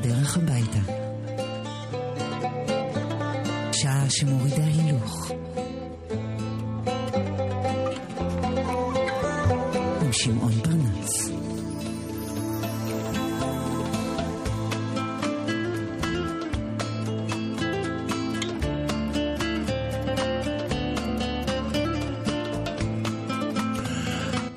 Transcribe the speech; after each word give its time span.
בדרך 0.00 0.36
הביתה. 0.36 0.78
שעה 3.72 4.04
שמורידה 4.08 4.64
הילוך. 4.64 5.30
עם 10.02 10.12
שמעון 10.12 10.52
פרנס. 10.52 11.30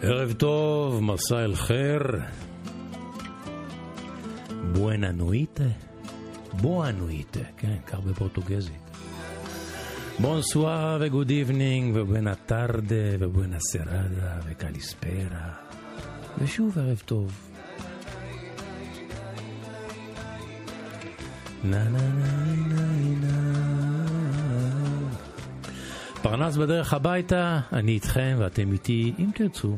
ערב 0.01 0.33
טוב, 0.33 1.03
מסע 1.03 1.43
אל 1.43 1.55
חיר. 1.55 2.42
נויטה, 7.35 7.51
כן, 7.57 7.77
כך 7.87 7.99
בפורטוגזית. 7.99 8.81
בונסואר 10.19 10.97
וגוד 11.01 11.29
איבנינג 11.29 11.95
ובואנה 11.95 12.35
טרדה 12.35 12.95
ובואנה 13.19 13.57
סרדה 13.59 14.39
וקליספרה. 14.45 15.53
ושוב 16.37 16.79
ערב 16.79 17.01
טוב. 17.05 17.49
נה 21.63 21.83
נה 21.89 22.07
נה 22.07 22.55
נה 22.67 22.87
נה 23.21 23.53
פרנס 26.21 26.57
בדרך 26.57 26.93
הביתה, 26.93 27.59
אני 27.73 27.91
איתכם 27.91 28.35
ואתם 28.39 28.71
איתי, 28.71 29.13
אם 29.19 29.29
תרצו. 29.35 29.77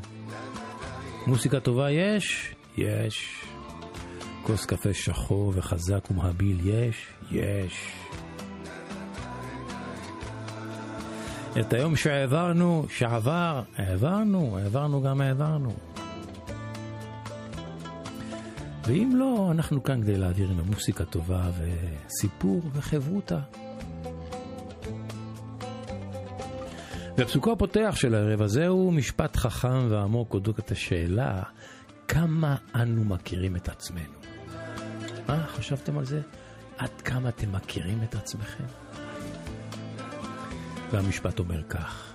מוסיקה 1.28 1.60
טובה 1.60 1.92
יש? 1.92 2.56
יש. 2.78 3.46
כוס 4.44 4.66
קפה 4.66 4.94
שחור 4.94 5.52
וחזק 5.56 6.12
ומהביל 6.12 6.58
יש? 6.64 7.15
יש. 7.32 7.92
את 11.60 11.74
היום 11.74 11.96
שהעברנו, 11.96 12.86
שעבר, 12.90 13.62
העברנו, 13.78 14.58
העברנו 14.58 15.02
גם 15.02 15.22
העברנו. 15.22 15.74
ואם 18.88 19.12
לא, 19.16 19.48
אנחנו 19.52 19.84
כאן 19.84 20.02
כדי 20.02 20.18
להעביר 20.18 20.50
עם 20.50 20.60
המוסיקה 20.60 21.06
טובה 21.06 21.50
וסיפור 21.58 22.62
וחברותה. 22.74 23.40
והפסוקו 27.18 27.52
הפותח 27.52 27.94
של 27.96 28.16
הערב 28.16 28.42
הזה 28.42 28.68
הוא 28.68 28.94
משפט 28.94 29.38
חכם 29.38 29.88
ועמוק 29.90 30.34
אודות 30.34 30.60
את 30.60 30.72
השאלה 30.72 31.44
כמה 32.08 32.56
אנו 32.76 33.04
מכירים 33.04 33.56
את 33.56 33.70
עצמנו. 33.70 34.14
מה, 35.28 35.46
חשבתם 35.48 35.98
על 35.98 36.06
זה? 36.06 36.22
עד 36.78 37.02
כמה 37.02 37.30
אתם 37.30 37.52
מכירים 37.52 38.04
את 38.04 38.16
עצמכם? 38.16 38.64
והמשפט 40.92 41.40
אומר 41.40 41.64
כך: 41.70 42.14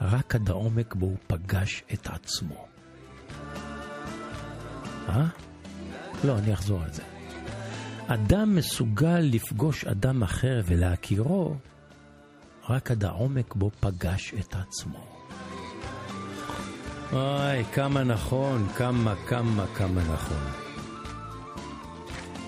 רק 0.00 0.34
עד 0.34 0.50
העומק 0.50 0.94
בו 0.94 1.06
הוא 1.06 1.16
פגש 1.26 1.82
את 1.92 2.06
עצמו. 2.06 2.66
אה? 5.08 5.26
לא, 6.24 6.38
אני 6.38 6.52
אחזור 6.52 6.82
על 6.82 6.92
זה. 6.92 7.02
אדם 8.06 8.54
מסוגל 8.54 9.18
לפגוש 9.18 9.84
אדם 9.84 10.22
אחר 10.22 10.60
ולהכירו 10.64 11.56
רק 12.68 12.90
עד 12.90 13.04
העומק 13.04 13.54
בו 13.54 13.70
פגש 13.80 14.34
את 14.34 14.54
עצמו. 14.54 15.19
אוי, 17.12 17.64
כמה 17.64 18.04
נכון, 18.04 18.66
כמה, 18.76 19.14
כמה, 19.26 19.64
כמה 19.74 20.00
נכון. 20.12 20.42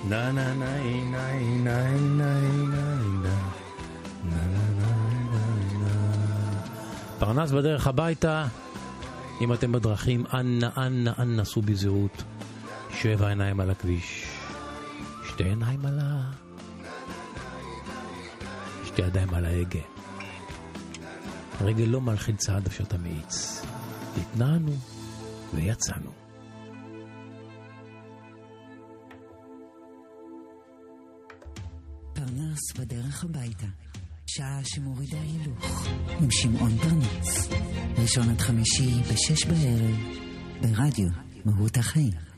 נה 0.09 0.33
נה 0.33 0.55
נה 0.55 0.77
נה 1.11 1.33
נה 1.65 1.91
נה 1.91 2.41
נה 2.65 3.01
נה 3.23 3.63
פרנס 7.19 7.51
בדרך 7.51 7.87
הביתה, 7.87 8.47
אם 9.41 9.53
אתם 9.53 9.73
בדרכים, 9.73 10.25
אנא, 10.35 10.69
אנא, 10.77 11.11
אנא, 11.19 11.45
סעו 11.45 11.63
בזהירות. 11.63 12.23
שבע 12.91 13.29
עיניים 13.29 13.61
על 13.61 13.71
הכביש. 13.71 14.27
שתי 15.29 15.45
עיניים 15.45 15.87
על 15.87 15.99
ה... 16.03 16.31
שתי 18.85 19.03
ידיים 19.03 19.35
על 19.35 19.45
ההגה. 19.45 19.81
הרגל 21.61 21.85
לא 21.85 22.01
מלחיל 22.01 22.37
צעד 22.37 22.67
אף 22.67 22.75
שאתה 22.75 22.99
מאיץ. 22.99 23.63
התנענו 24.17 24.73
ויצאנו. 25.55 26.11
פרנס 32.13 32.73
בדרך 32.79 33.25
הביתה. 33.25 33.67
שעה 34.27 34.61
שמורידה 34.65 35.17
הילוך. 35.21 35.87
עם 36.21 36.31
שמעון 36.31 36.79
פרנס. 36.79 37.49
ראשון 37.99 38.31
עד 38.31 38.41
חמישי 38.41 39.03
בשש 39.13 39.47
בערב. 39.47 39.97
ברדיו 40.61 41.09
מהות 41.45 41.77
החיים. 41.77 42.33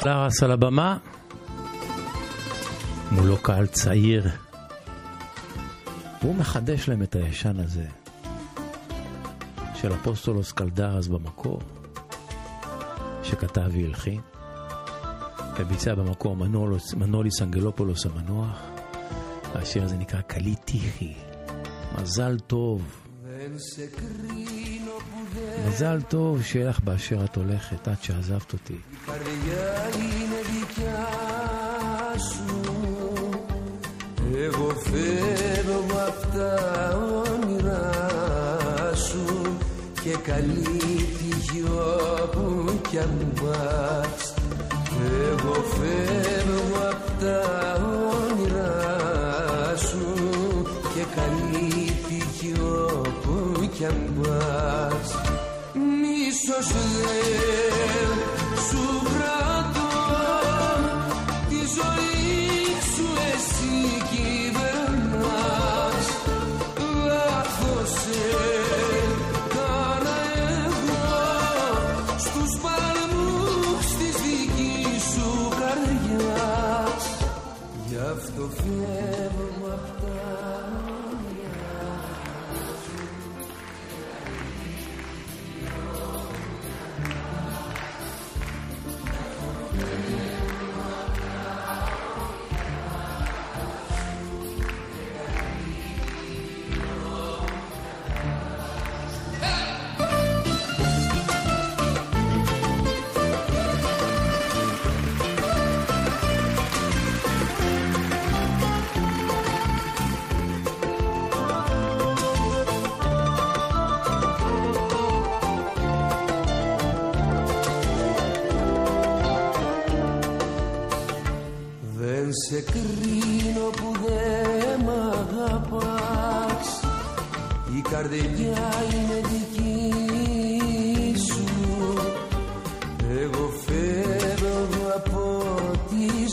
קלדרס 0.00 0.42
על 0.42 0.52
הבמה, 0.52 0.98
מולו 3.12 3.36
קהל 3.42 3.66
צעיר. 3.66 4.51
והוא 6.21 6.35
מחדש 6.35 6.89
להם 6.89 7.03
את 7.03 7.15
הישן 7.15 7.59
הזה 7.59 7.85
של 9.75 9.93
אפוסטולוס 9.93 10.51
קלדרס 10.51 11.07
במקור, 11.07 11.61
שכתב 13.23 13.69
והלחין, 13.73 14.21
וביצע 15.59 15.95
במקור 15.95 16.35
מנולוס, 16.35 16.93
מנוליס 16.93 17.41
אנגלופולוס 17.41 18.05
המנוח. 18.05 18.61
והשיר 19.53 19.83
הזה 19.83 19.97
נקרא 19.97 20.21
קליטיחי. 20.21 21.13
מזל 22.01 22.39
טוב. 22.39 22.81
מזל 25.67 26.01
טוב 26.01 26.43
שיהיה 26.43 26.69
לך 26.69 26.79
באשר 26.79 27.25
את 27.25 27.35
הולכת 27.35 27.87
עד 27.87 28.01
שעזבת 28.01 28.53
אותי. 28.53 28.77
Εγώ 34.49 34.69
φεύγω 34.69 35.40
απ' 35.40 35.40
τα 36.36 36.98
όνειρά 37.28 37.90
σου 38.94 39.56
και 40.02 40.16
καλή 40.22 41.08
τύχη 41.18 41.64
όπου 42.22 42.80
κι 42.90 42.98
αν 42.98 43.32
πας. 43.34 44.34
Εγώ 45.30 45.52
φεύγω 45.52 46.88
απ' 46.90 47.20
τα 47.20 47.40
όνειρά 48.12 49.76
σου 49.76 50.06
και 50.94 51.04
καλή 51.14 51.92
τύχη 52.08 52.54
όπου 52.60 53.68
κι 53.74 53.84
αν 53.84 54.12
πας. 54.22 55.16
Μίσος 55.74 56.72
δεν 56.72 57.61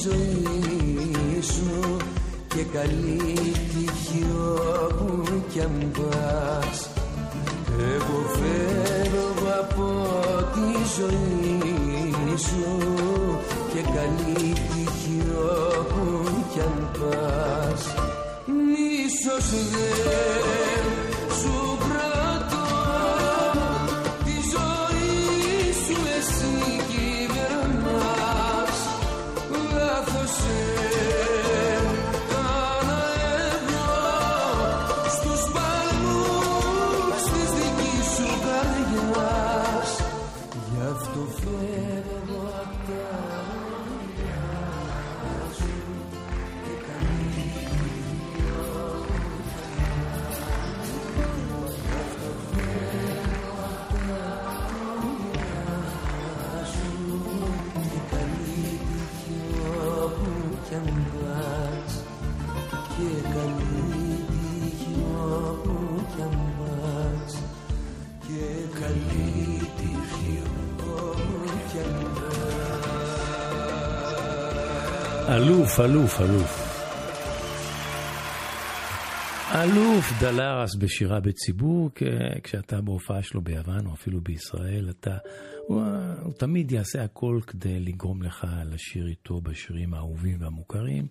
ζωή 0.09 1.41
σου 1.41 1.97
Και 2.47 2.63
καλή 2.73 3.51
τύχη 3.69 4.25
όπου 4.83 5.23
κι 5.51 5.59
αν 5.61 5.91
πας. 5.91 6.89
Εγώ 7.77 8.19
φεύγω 8.33 9.47
από 9.59 9.87
τη 10.53 10.69
ζωή 10.97 12.37
σου 12.37 12.79
Και 13.73 13.81
καλή 13.81 14.53
τύχη 14.53 15.21
όπου 15.79 16.29
κι 16.53 16.59
αν 16.59 16.89
πας. 16.99 17.83
Μίσος 18.45 19.49
δεν 19.71 20.98
אלוף, 75.49 75.79
אלוף, 75.79 76.21
אלוף. 76.21 76.79
אלוף 79.55 80.05
דלרס 80.21 80.75
בשירה 80.75 81.19
בציבור, 81.19 81.89
כשאתה 82.43 82.81
בהופעה 82.81 83.23
שלו 83.23 83.41
ביוון 83.41 83.85
או 83.85 83.93
אפילו 83.93 84.21
בישראל, 84.21 84.89
אתה, 84.89 85.17
הוא, 85.67 85.83
הוא 86.23 86.33
תמיד 86.33 86.71
יעשה 86.71 87.03
הכל 87.03 87.39
כדי 87.47 87.79
לגרום 87.79 88.21
לך 88.21 88.47
לשיר 88.65 89.07
איתו 89.07 89.41
בשירים 89.41 89.93
האהובים 89.93 90.41
והמוכרים. 90.41 91.07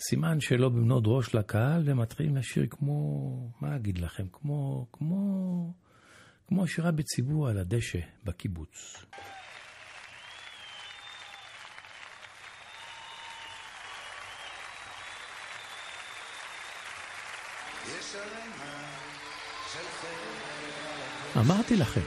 סימן 0.00 0.40
שלא 0.40 0.68
במנוד 0.68 1.04
ראש 1.06 1.34
לקהל, 1.34 1.82
ומתחילים 1.84 2.36
לשיר 2.36 2.66
כמו, 2.70 3.52
מה 3.60 3.76
אגיד 3.76 3.98
לכם, 3.98 4.24
כמו, 4.32 4.86
כמו, 4.92 5.72
כמו 6.48 6.66
שירה 6.66 6.90
בציבור 6.90 7.48
על 7.48 7.58
הדשא 7.58 8.00
בקיבוץ. 8.24 9.04
אמרתי 21.36 21.76
לכם. 21.76 22.00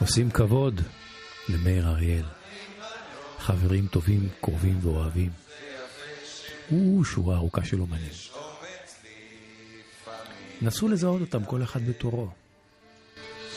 עושים 0.00 0.30
כבוד 0.30 0.80
למאיר 1.48 1.88
אריאל. 1.88 2.24
חברים 3.38 3.86
טובים, 3.86 4.28
קרובים 4.40 4.78
ואוהבים. 4.82 5.30
הוא 6.68 7.04
שורה 7.04 7.36
ארוכה 7.36 7.64
של 7.64 7.80
אומנים. 7.80 8.12
נסו 10.62 10.88
לזהות 10.88 11.20
אותם 11.20 11.44
כל 11.44 11.62
אחד 11.62 11.86
בתורו. 11.88 12.28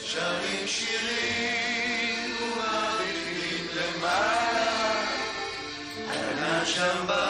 שרים 0.04 0.68
שירים 0.68 2.36
ומביטים 2.42 3.68
למעלה, 3.75 5.06
שם 6.66 7.25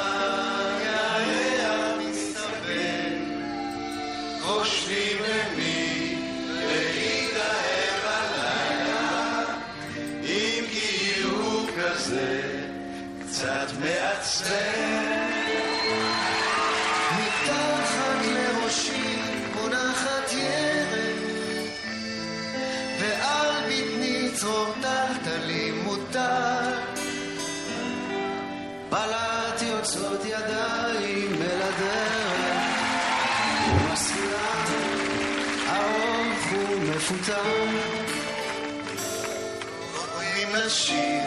לשיר 40.65 41.23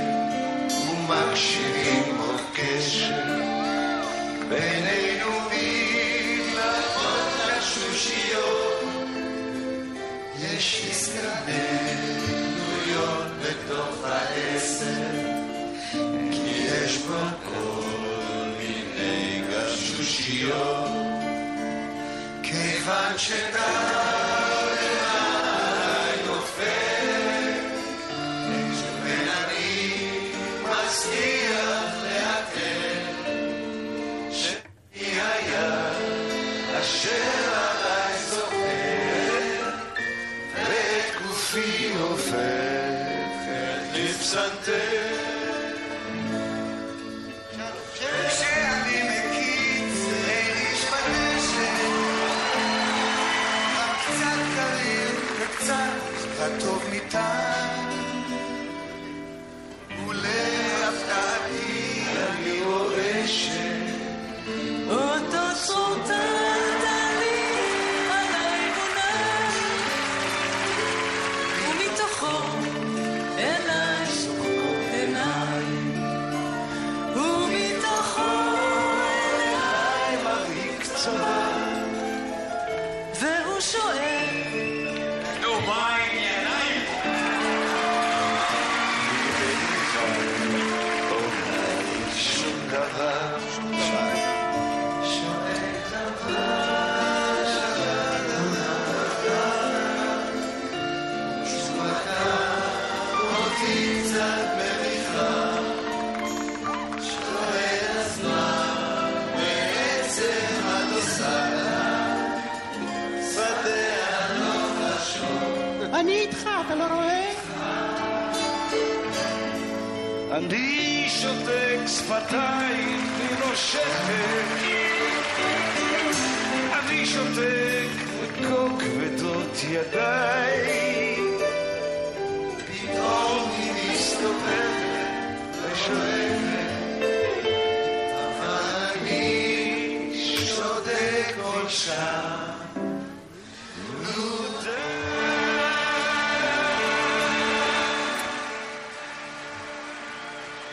ומקשיבים 0.90 2.18
עוד 2.20 2.42
קשר 2.54 3.24
בינינו 4.50 5.32
מתלפות 5.52 7.28
לשושיות 7.48 8.84
יש 10.40 10.86
הזדמנויות 10.92 12.08
בתוך 13.42 13.96
העשר 14.06 15.12
כי 16.32 16.52
יש 16.68 16.98
בו 16.98 17.20
כל 17.44 17.82
מיני 18.58 19.42
גשושיות 19.50 20.90
כיוון 22.44 23.18
שטל 23.18 24.37
santé. 44.29 44.88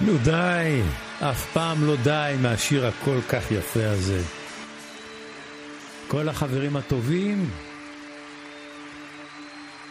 נו 0.02 0.18
די, 0.24 0.82
אף 1.20 1.46
פעם 1.54 1.88
לא 1.88 1.96
די 2.04 2.36
מהשיר 2.42 2.88
הכל 2.88 3.18
כך 3.30 3.52
יפה 3.52 3.86
הזה. 3.86 4.22
כל 6.08 6.30
החברים 6.30 6.76
הטובים, 6.76 7.50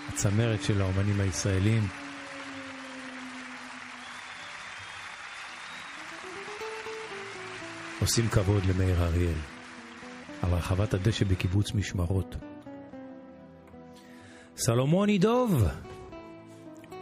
הצמרת 0.08 0.62
של 0.62 0.80
האומנים 0.80 1.20
הישראלים. 1.20 1.86
עושים 8.00 8.28
כבוד 8.28 8.64
למאיר 8.66 9.02
אריאל. 9.02 9.53
על 10.44 10.54
רחבת 10.54 10.94
הדשא 10.94 11.24
בקיבוץ 11.24 11.74
משמרות. 11.74 12.36
סלומון 14.56 15.08
ידוב! 15.08 15.64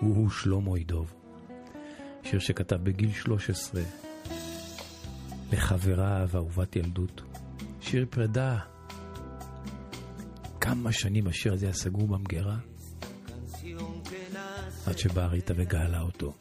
הוא 0.01 0.31
שלמה 0.31 0.79
ידוב. 0.79 1.15
שיר 2.23 2.39
שכתב 2.39 2.77
בגיל 2.77 3.13
13 3.13 3.83
לחברה 5.53 6.25
ואהובת 6.29 6.77
ילדות. 6.77 7.23
שיר 7.81 8.07
פרידה. 8.11 8.59
כמה 10.61 10.93
שנים 10.93 11.27
השיר 11.27 11.53
הזה 11.53 11.67
היה 11.67 11.75
סגור 11.75 12.07
במגירה, 12.07 12.57
עד 14.87 14.99
שבא 14.99 15.27
ריטה 15.27 15.55
וגאלה 15.57 16.01
אותו. 16.01 16.35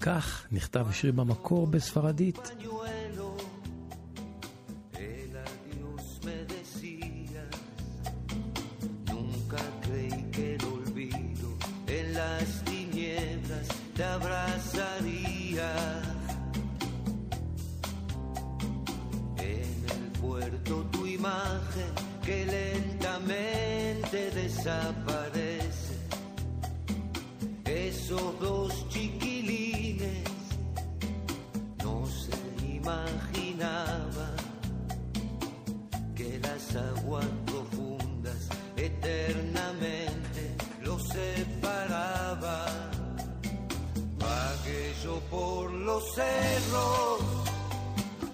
כך 0.00 0.46
נכתב 0.52 0.86
השיר 0.88 1.12
במקור 1.12 1.66
בספרדית. 1.66 2.38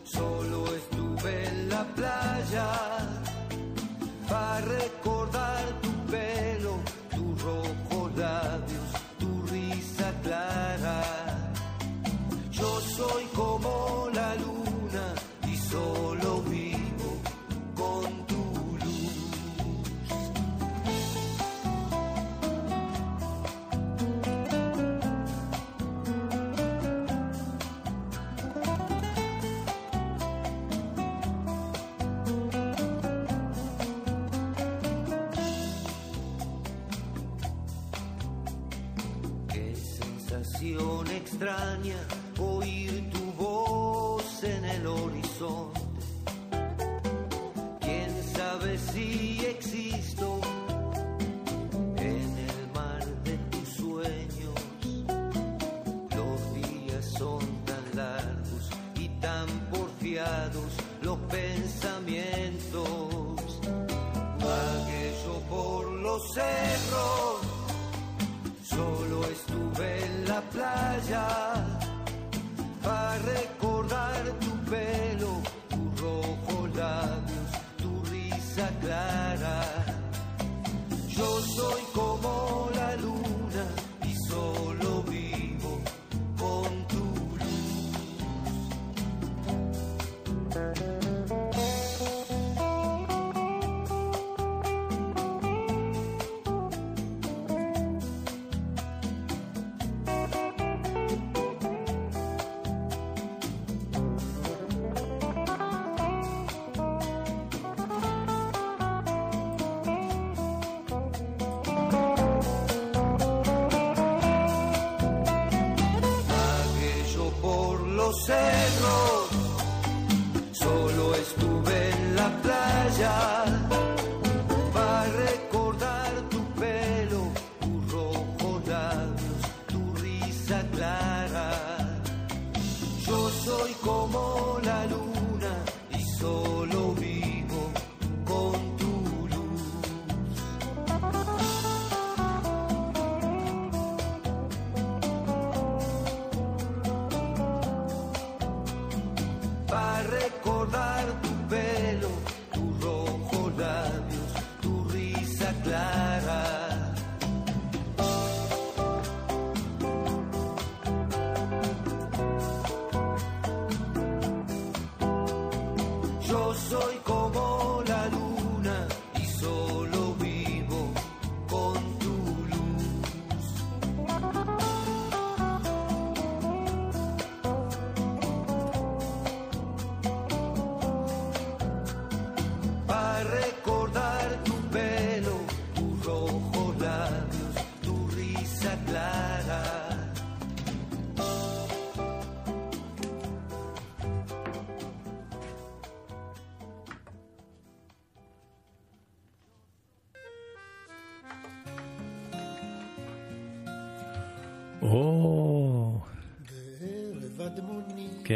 solo 0.05 0.67
estuve 0.75 1.47
en 1.47 1.69
la 1.69 1.85
playa. 1.95 2.96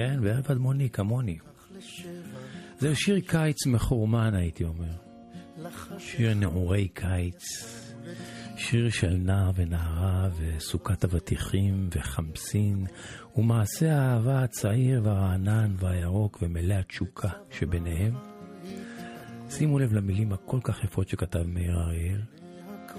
כן, 0.01 0.19
וערב 0.23 0.47
אדמוני 0.51 0.91
כמוני. 0.91 1.39
זה 2.79 2.95
שיר 2.95 3.21
קיץ 3.21 3.67
מחורמן, 3.67 4.35
הייתי 4.35 4.65
אומר. 4.65 4.93
שיר 5.99 6.35
נעורי 6.35 6.89
קיץ. 6.89 7.45
שיר 8.57 8.91
של 8.91 9.17
נער 9.17 9.51
ונערה 9.55 10.29
וסוכת 10.39 11.05
אבטיחים 11.05 11.89
וחמסין 11.93 12.87
ומעשה 13.37 13.99
האהבה 13.99 14.43
הצעיר 14.43 15.01
והרענן 15.05 15.75
והירוק 15.79 16.39
ומלא 16.43 16.75
התשוקה 16.75 17.31
שביניהם. 17.51 18.15
שימו 19.51 19.79
לב 19.79 19.93
למילים 19.93 20.33
הכל 20.33 20.59
כך 20.63 20.85
יפות 20.85 21.09
שכתב 21.09 21.43
מאיר 21.47 21.81
אריאל, 21.81 22.21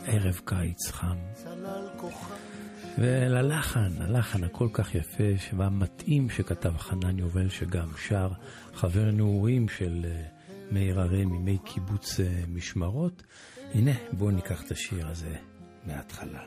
ערב 0.05 0.41
קיץ 0.45 0.91
חם. 0.91 1.17
וללחן, 2.97 3.91
הלחן 3.99 4.43
הכל 4.43 4.67
כך 4.73 4.95
יפה 4.95 5.23
והמתאים 5.57 6.29
שכתב 6.29 6.77
חנן 6.77 7.19
יובל 7.19 7.49
שגם 7.49 7.87
שר, 8.07 8.29
חבר 8.73 9.11
נעורים 9.11 9.69
של 9.69 10.05
אה, 10.05 10.23
מאיר 10.71 10.99
הראל 10.99 11.25
מימי 11.25 11.57
קיבוץ 11.65 12.19
אה, 12.19 12.43
משמרות. 12.47 13.23
הנה, 13.73 13.91
בואו 14.11 14.31
ניקח 14.31 14.63
את 14.63 14.71
השיר 14.71 15.07
הזה 15.07 15.35
מההתחלה. 15.85 16.41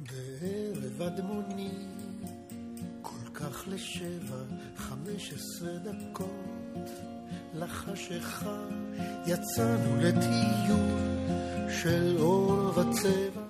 בערב 0.00 1.02
כך 3.40 3.64
לשבע, 3.68 4.42
חמש 4.76 5.32
עשרה 5.32 5.72
דקות, 5.78 6.90
לחשיכה 7.54 8.58
יצאנו 9.26 9.96
לטיול 10.00 11.70
של 11.82 12.16
אור 12.18 12.78
וצבע. 12.78 13.42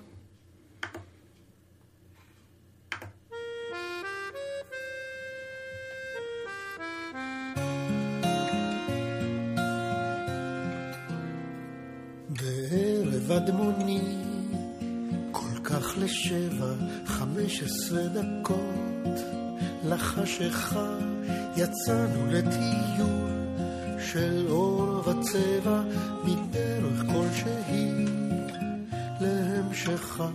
בערב 12.29 13.33
אדמוני, 13.33 14.17
כל 15.33 15.59
כך 15.65 15.99
לשבע, 15.99 16.75
חמש 17.07 17.63
עשרה 17.63 18.03
דקות, 18.09 18.46
לחשיכה 20.41 20.89
יצאנו 21.57 22.27
לטיול 22.31 23.31
של 23.99 24.47
אור 24.49 25.09
וצבע 25.09 25.83
מדרך 26.25 27.05
כלשהי 27.07 28.05
להמשכה. 29.21 30.29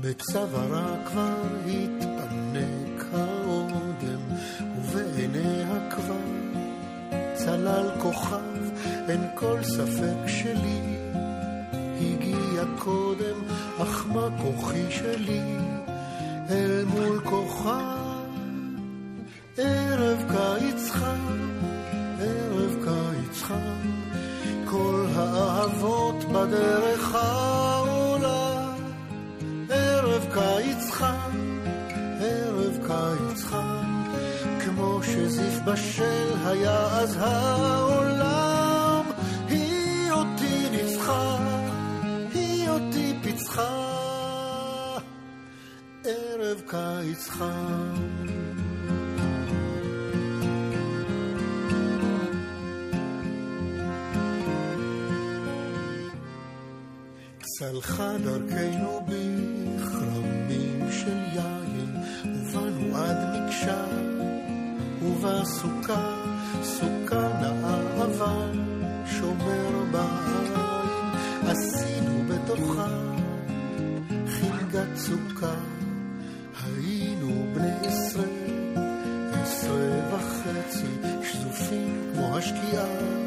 בצווארה 0.00 0.96
כבר 1.06 1.36
התפנק 1.66 3.04
האודם, 3.12 4.20
ובעיניה 4.76 5.90
כבר 5.90 6.14
צלל 7.34 7.90
כוכב, 7.98 8.62
אין 9.08 9.20
כל 9.34 9.58
ספק 9.62 10.26
שלי. 10.26 10.96
הגיע 12.00 12.64
קודם, 12.78 13.36
אך 13.82 14.06
מה 14.06 14.28
כוחי 14.42 14.90
שלי 14.90 15.58
בדרך 26.42 27.14
העולה. 27.14 28.74
ערב 29.70 30.26
קיץ 30.34 30.90
חם, 30.90 31.60
ערב 32.20 32.78
קיץ 32.86 33.44
חם, 33.44 34.04
כמו 34.64 35.00
שזיף 35.02 35.58
בשל 35.64 36.32
היה 36.44 36.86
אז 36.86 37.16
העולם. 37.20 39.04
היא 39.48 40.10
אותי 40.10 40.70
ניצחה, 40.70 41.38
היא 42.34 42.68
אותי 42.68 43.18
פיצחה. 43.22 43.88
ערב 46.04 46.60
קיץ 46.66 47.28
חם. 47.28 48.11
צלחה 57.72 58.12
דרכנו 58.24 59.00
בכרמים 59.06 60.86
של 60.90 61.18
יין, 61.32 61.96
ובאנו 62.24 62.96
עד 62.96 63.16
מקשר, 63.34 63.86
ובסוכה, 65.02 66.16
סוכה 66.62 67.28
נאה 67.40 67.78
שומר 69.06 69.84
בעין, 69.90 70.52
עשינו 71.42 72.24
בתוכה 72.28 72.88
חינגת 74.26 74.96
סוכה, 74.96 75.54
היינו 76.64 77.46
בני 77.54 77.88
עשרה, 77.88 78.24
עשרה 79.42 80.14
וחצי, 80.14 80.86
שזופים 81.22 82.12
כמו 82.14 82.36
השקיעה, 82.36 83.21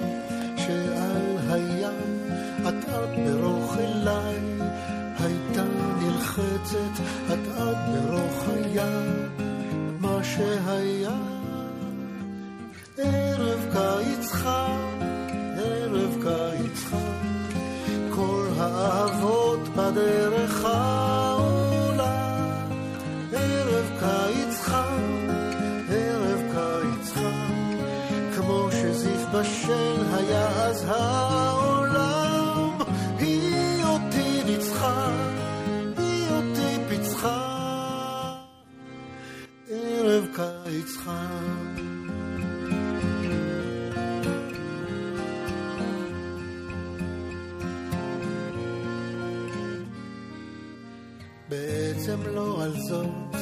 בעצם 52.06 52.36
לא 52.36 52.64
על 52.64 52.74
זאת, 52.80 53.36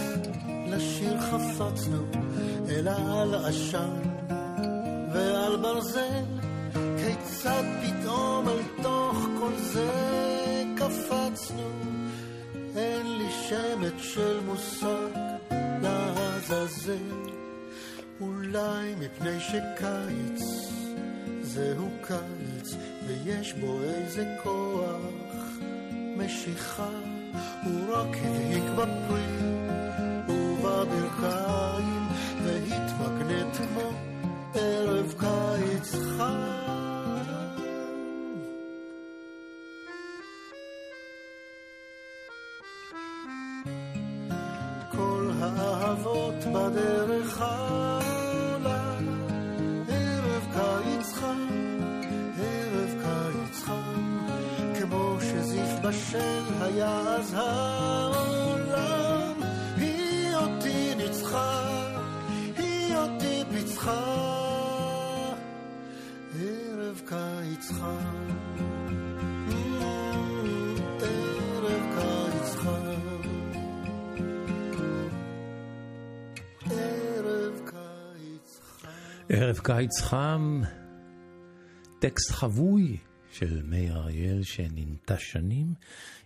לשיר 0.67 1.19
חפצנו, 1.19 2.05
אלא 2.69 2.91
על 2.91 3.35
עשן 3.35 4.01
ועל 5.13 5.57
ברזל. 5.57 6.25
כיצד 6.73 7.63
פתאום 7.81 8.49
אל 8.49 8.83
תוך 8.83 9.17
כל 9.39 9.53
זה 9.57 9.91
קפצנו? 10.77 11.69
אין 12.75 13.17
לי 13.17 13.31
שמץ 13.49 14.01
של 14.01 14.39
מושג 14.45 15.19
לעזאזל. 15.81 17.13
אולי 18.21 18.95
מפני 18.99 19.39
שקיץ 19.39 20.43
זהו 21.41 21.89
קיץ, 22.01 22.75
ויש 23.07 23.53
בו 23.53 23.79
איזה 23.83 24.35
כוח 24.43 25.59
משיכה. 26.17 27.22
הוא 27.63 27.95
רק 27.95 28.17
הדהיק 28.17 28.63
בפרי 28.75 29.23
ובברכיים, 30.27 32.07
והתמגנט 32.43 33.55
כמו 33.57 33.91
ערב 34.55 35.13
קיץ 35.19 35.95
חם. 36.17 36.53
האהבות 45.43 46.45
בדרך 46.53 47.41
העולה, 47.41 47.82
אז 57.33 57.39
העולם, 57.39 59.33
היא 59.77 60.35
אותי 60.35 60.95
ניצחה, 60.95 61.97
היא 62.57 62.95
אותי 62.95 63.43
פיצחה, 63.51 65.33
ערב 66.39 67.01
קיץ 67.05 67.71
חם. 67.71 68.27
ערב 71.01 71.81
קיץ 71.95 72.55
חם. 72.55 73.21
ערב 76.69 77.59
קיץ 77.65 78.59
חם. 78.59 78.87
ערב 79.29 79.59
קיץ 79.59 80.01
חם, 80.01 80.61
טקסט 81.99 82.31
חבוי. 82.31 82.97
של 83.33 83.61
מאיר 83.63 83.95
אריאל 83.97 84.43
שננטש 84.43 85.31
שנים, 85.31 85.73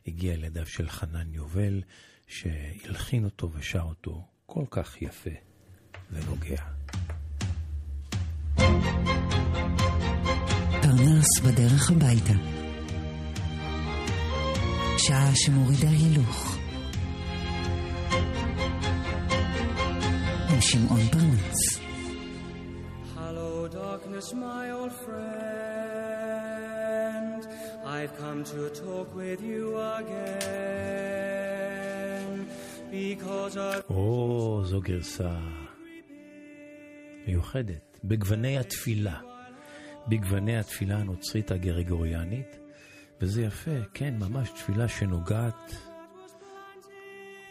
הגיע 0.08 0.36
לידיו 0.36 0.66
של 0.66 0.90
חנן 0.90 1.34
יובל, 1.34 1.82
שהלחין 2.28 3.26
אותו 3.26 3.52
ושר 3.54 3.82
אותו 3.82 4.26
כל 4.46 4.66
כך 4.72 5.02
יפה 5.02 5.30
ונוגע. 6.12 6.62
פרנס 10.82 11.40
בדרך 11.46 11.92
הביתה. 11.92 12.34
שעה 14.98 15.32
שמורידה 15.36 15.90
הילוך. 15.90 16.58
עם 20.50 20.62
שמעון 20.62 21.08
פרנס. 21.12 21.80
Hello, 23.16 23.68
darkness, 23.68 24.34
my 24.34 24.72
old 24.72 24.94
friend. 25.06 25.97
I've 27.96 28.14
come 28.18 28.44
to 28.44 28.70
talk 28.84 29.16
with 29.16 29.42
you 29.42 29.78
again. 30.00 31.08
Because 32.92 33.56
I've 33.58 33.84
או, 33.90 34.62
זו 34.66 34.82
גרסה 34.82 35.40
מיוחדת, 37.28 38.00
בגווני 38.04 38.58
התפילה, 38.58 39.20
בגווני 40.08 40.58
התפילה 40.58 40.98
הנוצרית 40.98 41.52
הגרגוריאנית, 41.52 42.60
וזה 43.22 43.42
יפה, 43.42 43.72
כן, 43.94 44.14
ממש 44.20 44.50
תפילה 44.50 44.88
שנוגעת, 44.88 45.76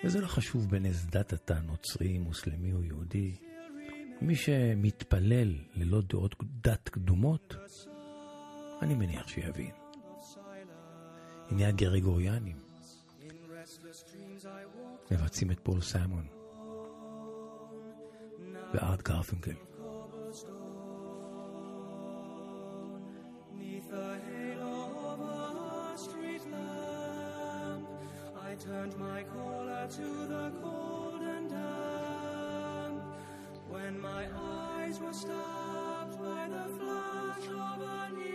וזה 0.04 0.20
לא 0.20 0.26
חשוב 0.26 0.70
בין 0.70 0.86
איזה 0.86 1.08
דת 1.10 1.34
אתה, 1.34 1.60
נוצרי, 1.60 2.18
מוסלמי 2.18 2.72
או 2.72 2.82
יהודי. 2.82 3.34
מי 4.20 4.34
שמתפלל 4.34 5.54
ללא 5.74 6.00
דעות 6.00 6.34
דת 6.42 6.88
קדומות, 6.88 7.56
אני 8.82 8.94
מניח 8.94 9.28
שיבין. 9.28 9.85
הנה 11.49 11.67
הגרגוריאנים. 11.67 12.57
מבצעים 15.11 15.51
את 15.51 15.59
פול 15.63 15.81
סיימון 15.81 16.27
וארט 18.73 19.01
גרפינגל. 19.01 19.55
Neath 23.57 23.89
the 23.89 24.11
halo 24.27 24.75
of 25.11 25.19
a 25.21 25.97
street 26.05 26.43
lamp, 26.55 27.83
I 28.49 28.51
turned 28.67 28.95
my 29.07 29.19
caller 29.33 29.85
to 29.99 30.07
the 30.33 30.45
cold 30.61 31.21
and 31.35 31.45
damp. 31.49 32.97
When 33.73 33.93
my 34.09 34.23
eyes 34.57 34.95
were 35.03 35.17
stopped 35.23 36.15
by 36.27 36.43
the 36.55 36.65
flash 36.77 37.45
of 37.67 37.77
a 37.97 38.01
neon 38.17 38.34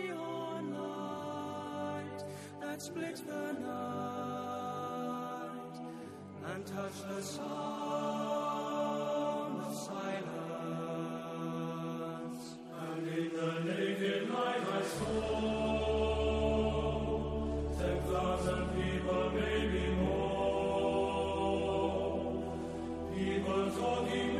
that 2.72 2.80
split 2.80 3.20
the 3.26 3.52
night 3.60 4.80
and 6.46 6.64
touched 6.64 7.06
the 7.06 7.22
sound 7.22 7.42
of 9.60 9.74
silence. 9.76 10.32
And 12.80 13.08
in 13.08 13.30
the 13.36 13.52
naked 13.64 14.22
night 14.30 14.64
I 14.72 14.82
saw 14.96 15.10
ten 17.78 17.98
thousand 18.10 18.64
people, 18.74 19.24
maybe 19.34 19.84
more. 20.00 21.12
People 23.14 23.64
talking 23.78 24.31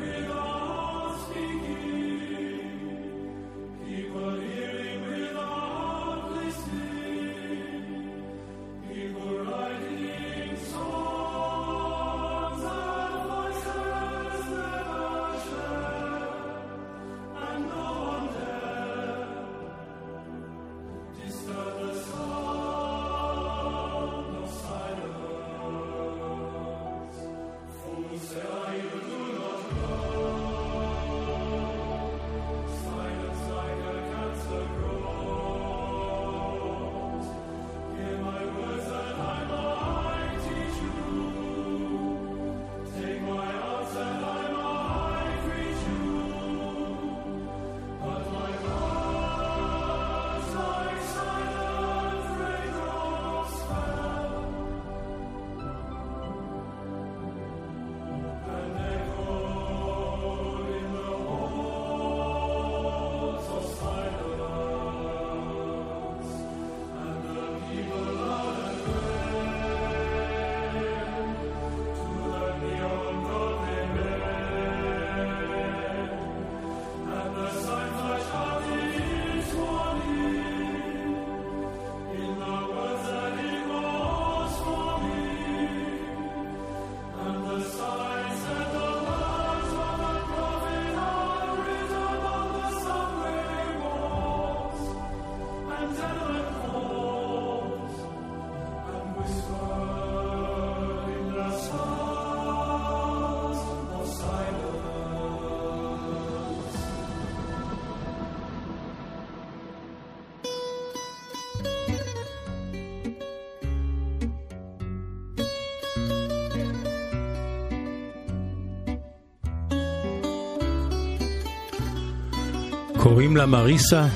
קוראים 123.02 123.36
לה 123.36 123.46
מריסה, 123.46 124.06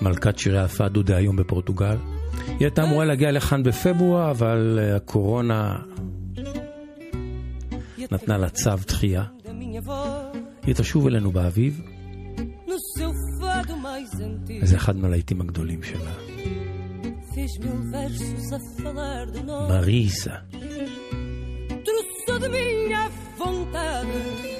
מלכת 0.00 0.38
שירי 0.38 0.58
הפאדו 0.58 1.02
דהיום 1.02 1.36
בפורטוגל. 1.36 1.96
היא 2.46 2.56
הייתה 2.60 2.84
אמורה 2.84 3.04
להגיע 3.04 3.32
לכאן 3.32 3.62
בפברואר, 3.62 4.30
אבל 4.30 4.78
אה, 4.82 4.96
הקורונה 4.96 5.76
נתנה 8.10 8.38
לה 8.38 8.48
צו 8.48 8.70
דחייה. 8.86 9.24
היא 10.62 10.74
תשוב 10.74 11.06
אלינו 11.06 11.32
באביב. 11.32 11.80
וזה 14.62 14.76
אחד 14.76 14.96
מהלהיטים 14.96 15.40
הגדולים 15.40 15.82
שלה. 15.82 16.12
מריסה. 19.68 20.34
Trouxe 21.84 22.34
de 22.42 22.48
minha 22.54 23.04
vontade. 23.38 24.51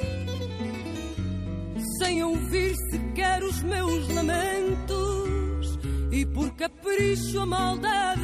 Ouvir 2.52 2.76
sequer 2.90 3.42
os 3.42 3.62
meus 3.62 4.08
lamentos. 4.08 5.78
E 6.10 6.26
por 6.26 6.50
capricho 6.50 7.40
a 7.40 7.46
maldade. 7.46 8.20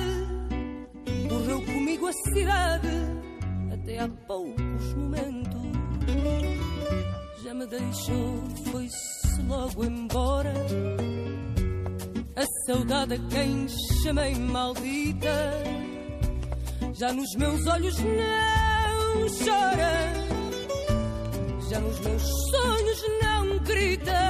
Morreu 1.31 1.63
comigo 1.63 2.07
a 2.07 2.13
cidade. 2.13 2.89
Até 3.73 4.01
há 4.01 4.09
poucos 4.27 4.95
momentos. 4.97 5.73
Já 7.43 7.55
me 7.55 7.67
deixou, 7.69 8.45
foi-se 8.71 9.43
logo 9.49 9.83
embora. 9.83 10.53
a 12.37 12.45
saudade 12.67 13.15
a 13.15 13.19
quem 13.31 13.67
chamei 14.03 14.35
maldita. 14.35 15.55
Já 16.93 17.15
nos 17.15 17.35
meus 17.35 17.67
olhos 17.67 17.97
não 17.99 19.27
chora, 19.43 20.13
já 21.71 21.81
nos 21.81 22.01
meus 22.01 22.23
sonhos 22.51 23.03
não 23.09 23.18
grita. 23.69 24.21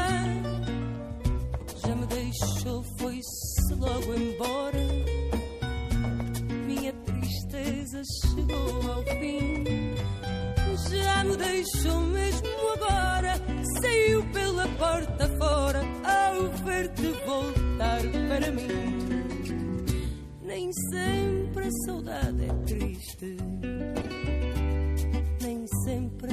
Já 1.86 1.94
me 1.94 2.06
deixou, 2.06 2.82
foi-se 2.98 3.74
logo 3.76 4.14
embora. 4.14 4.78
Minha 6.66 6.92
tristeza 6.92 8.02
chegou 8.20 8.92
ao 8.92 9.02
fim. 9.04 9.64
Já 10.90 11.24
me 11.24 11.36
deixou 11.36 12.00
mesmo 12.00 12.48
agora. 12.74 13.34
Saiu 13.80 14.24
pela 14.32 14.66
porta 14.76 15.28
fora 15.38 15.82
ao 16.04 16.48
ver-te 16.64 17.08
voltar 17.24 18.02
para 18.28 18.50
mim. 18.50 18.98
Nem 20.42 20.70
sempre 20.90 21.66
a 21.66 21.70
saudade 21.86 22.44
é 22.44 22.52
triste. 22.64 23.36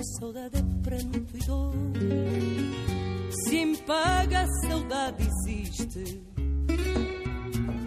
Saudade 0.06 0.58
é 0.58 0.60
e 0.60 1.46
dor. 1.46 1.74
Se 3.32 3.58
em 3.58 3.76
paga 3.76 4.41
a 4.41 4.48
saudade 4.68 5.28
existe. 5.28 6.22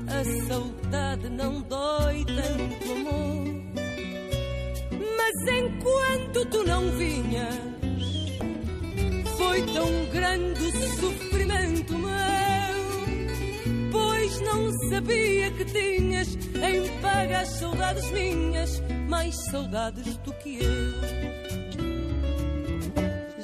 A 0.09 0.25
saudade 0.49 1.29
não 1.29 1.63
dói 1.63 2.25
tanto 2.25 2.93
amor. 2.93 3.45
Mas 5.17 5.37
enquanto 5.59 6.45
tu 6.51 6.65
não 6.65 6.91
vinhas, 6.97 7.55
foi 9.37 9.63
tão 9.73 9.89
grande 10.13 10.61
o 10.65 10.73
sofrimento 11.01 11.95
meu. 11.99 12.19
Pois 13.93 14.41
não 14.41 14.73
sabia 14.91 15.53
que 15.53 15.65
tinhas 15.67 16.35
em 16.35 17.01
paga 17.01 17.41
as 17.41 17.49
saudades 17.61 18.11
minhas, 18.11 18.83
mais 19.09 19.37
saudades 19.51 20.17
do 20.19 20.33
que 20.33 20.59
eu. 20.65 21.18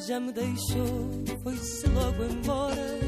Já 0.07 0.21
me 0.21 0.33
deixou, 0.33 1.25
foi-se 1.43 1.89
logo 1.89 2.25
embora. 2.25 2.99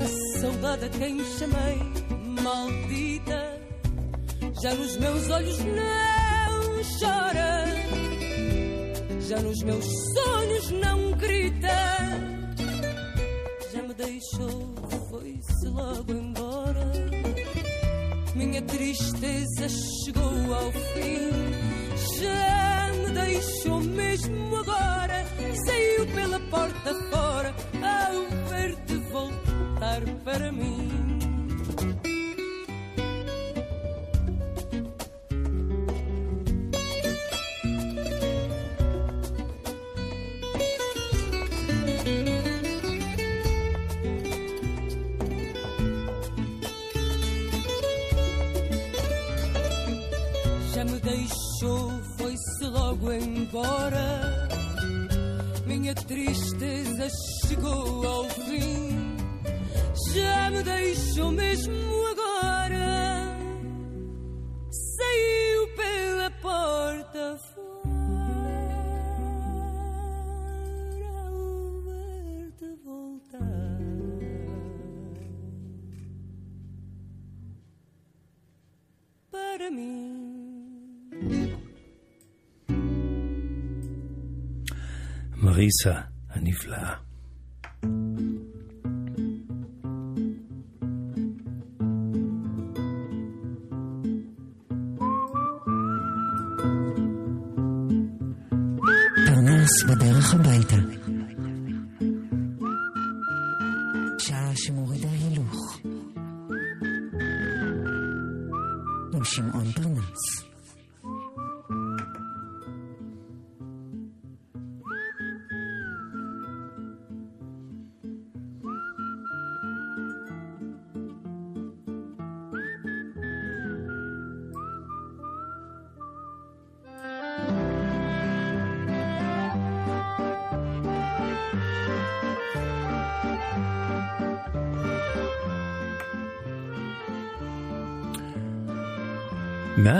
A 0.00 0.40
saudade 0.40 0.86
a 0.86 0.88
quem 0.88 1.22
chamei 1.36 1.78
maldita, 2.42 3.60
já 4.62 4.74
nos 4.74 4.96
meus 4.96 5.28
olhos 5.28 5.58
não 5.58 6.82
chora, 6.98 7.64
já 9.28 9.40
nos 9.40 9.62
meus 9.62 9.84
sonhos 10.14 10.70
não 10.70 11.12
grita. 11.18 11.68
Já 13.74 13.82
me 13.82 13.92
deixou, 13.92 14.74
foi-se 15.10 15.66
logo 15.66 16.12
embora. 16.12 16.92
Minha 18.34 18.62
tristeza 18.62 19.68
chegou 19.68 20.54
ao 20.54 20.72
fim. 20.72 21.30
Já 22.22 22.73
deixou 23.34 23.80
mesmo 23.80 24.56
agora. 24.56 25.24
Saiu 25.66 26.06
pela 26.14 26.40
porta 26.40 26.94
fora 27.10 27.54
ao 27.82 28.48
ver-te 28.48 28.96
voltar 29.10 30.02
para 30.24 30.52
mim. 30.52 31.13
Embora. 53.12 54.48
Minha 55.66 55.94
tristeza 55.94 57.08
chegou 57.46 58.06
ao 58.06 58.24
fim. 58.30 59.16
Já 60.14 60.50
me 60.50 60.62
deixou 60.62 61.32
mesmo 61.32 61.74
agora. 62.06 62.13
מריסה 85.36 86.00
הנפלאה. 86.30 86.94
בדרך 99.88 100.34
הביתה. 100.34 100.93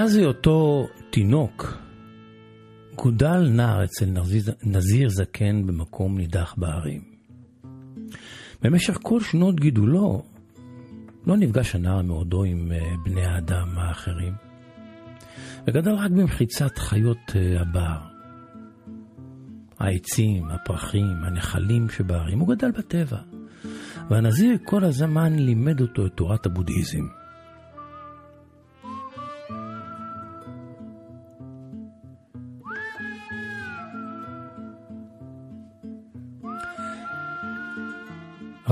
מאז 0.05 0.17
היותו 0.17 0.87
תינוק, 1.11 1.79
גודל 2.95 3.49
נער 3.49 3.85
אצל 3.85 4.07
נזיר, 4.64 5.09
זקן 5.09 5.67
במקום 5.67 6.19
נידח 6.19 6.55
בהרים. 6.57 7.03
במשך 8.62 8.99
כל 9.03 9.21
שנות 9.21 9.61
גידולו 9.61 10.23
לא 11.27 11.37
נפגש 11.37 11.75
הנער 11.75 12.03
מעודו 12.03 12.45
עם 12.45 12.73
אה, 12.73 12.79
בני 13.05 13.25
האדם 13.25 13.69
האחרים, 13.77 14.33
וגדל 15.67 15.95
רק 15.95 16.11
במחיצת 16.11 16.79
חיות 16.79 17.33
אה, 17.37 17.61
הבר. 17.61 17.99
העצים, 19.79 20.51
הפרחים, 20.51 21.25
הנחלים 21.25 21.88
שבהרים, 21.88 22.38
הוא 22.38 22.49
גדל 22.49 22.71
בטבע. 22.71 23.19
והנזיר 24.11 24.57
כל 24.64 24.85
הזמן 24.85 25.33
לימד 25.33 25.81
אותו 25.81 26.07
את 26.07 26.12
תורת 26.12 26.47
הבודהיזם. 26.47 27.24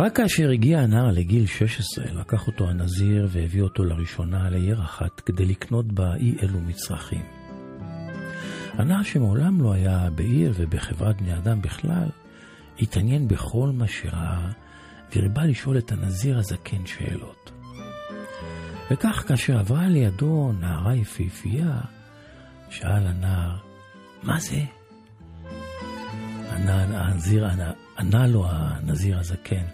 רק 0.03 0.17
כאשר 0.17 0.51
הגיע 0.51 0.81
הנער 0.81 1.11
לגיל 1.11 1.47
16, 1.47 2.05
לקח 2.13 2.47
אותו 2.47 2.69
הנזיר 2.69 3.29
והביא 3.31 3.63
אותו 3.63 3.85
לראשונה 3.85 4.51
לעיר 4.51 4.83
אחת 4.83 5.21
כדי 5.21 5.45
לקנות 5.45 5.93
בה 5.93 6.15
אי 6.15 6.35
אלו 6.43 6.61
מצרכים. 6.61 7.23
הנער 8.73 9.03
שמעולם 9.03 9.61
לא 9.61 9.73
היה 9.73 10.09
בעיר 10.15 10.53
ובחברת 10.57 11.17
בני 11.23 11.37
אדם 11.37 11.63
בכלל, 11.63 12.09
התעניין 12.81 13.29
בכל 13.29 13.71
מה 13.75 13.89
שראה, 13.89 14.51
והרבה 15.15 15.45
לשאול 15.45 15.79
את 15.79 15.93
הנזיר 15.93 16.39
הזקן 16.39 16.87
שאלות. 16.87 17.53
וכך 18.91 19.25
כאשר 19.29 19.59
עברה 19.59 19.89
לידו 19.89 20.53
נערה 20.61 20.95
יפהפייה, 20.95 21.81
שאל 22.71 23.07
הנער, 23.07 23.57
מה 24.23 24.41
זה? 24.41 24.65
ענה, 26.53 27.07
הנזיר, 27.07 27.47
ענה, 27.47 27.73
ענה 27.99 28.27
לו 28.27 28.47
הנזיר 28.49 29.19
הזקן, 29.19 29.65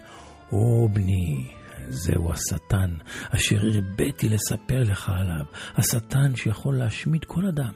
או 0.51 0.89
בני, 0.93 1.47
זהו 1.87 2.31
השטן, 2.31 2.95
אשר 3.29 3.57
הרביתי 3.65 4.29
לספר 4.29 4.83
לך 4.83 5.09
עליו, 5.09 5.45
השטן 5.75 6.35
שיכול 6.35 6.77
להשמיד 6.77 7.25
כל 7.25 7.45
אדם. 7.45 7.73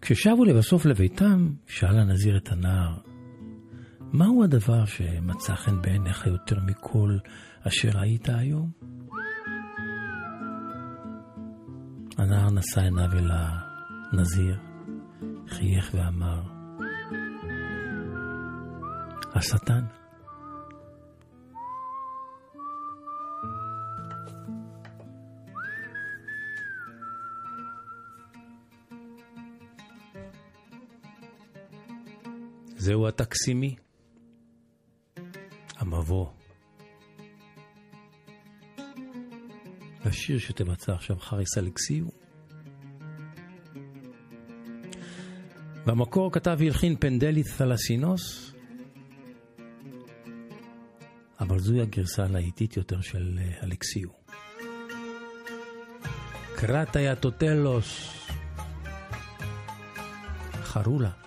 כששבו 0.00 0.44
לבסוף 0.44 0.86
לביתם, 0.86 1.50
שאל 1.66 1.98
הנזיר 1.98 2.36
את 2.36 2.52
הנער, 2.52 2.98
מהו 4.12 4.44
הדבר 4.44 4.84
שמצא 4.84 5.54
חן 5.54 5.82
בעיניך 5.82 6.26
יותר 6.26 6.56
מכל 6.66 7.18
אשר 7.62 7.88
ראית 7.94 8.28
היום? 8.28 8.70
הנער 12.18 12.50
נשא 12.50 12.80
עיניו 12.80 13.12
אל 13.12 13.30
הנזיר, 14.12 14.56
חייך 15.48 15.90
ואמר, 15.94 16.53
השטן. 19.34 19.84
זהו 32.76 33.08
הטקסימי, 33.08 33.76
המבוא. 35.76 36.26
לשיר 40.06 40.38
שתבצע 40.38 40.92
עכשיו 40.92 41.16
חריס 41.18 41.58
אלכסיו. 41.58 42.04
במקור 45.86 46.32
כתב 46.32 46.56
והלחין 46.58 46.96
פנדלית 46.96 47.46
תלסינוס, 47.58 48.53
אבל 51.46 51.58
זוהי 51.58 51.80
הגרסה 51.80 52.24
הלהיטית 52.24 52.76
יותר 52.76 53.00
של 53.00 53.38
אה, 53.38 53.64
אלכסיו. 53.66 54.08
קרטיה 56.56 57.16
טוטלוס, 57.16 58.10
חרולה. 60.62 61.23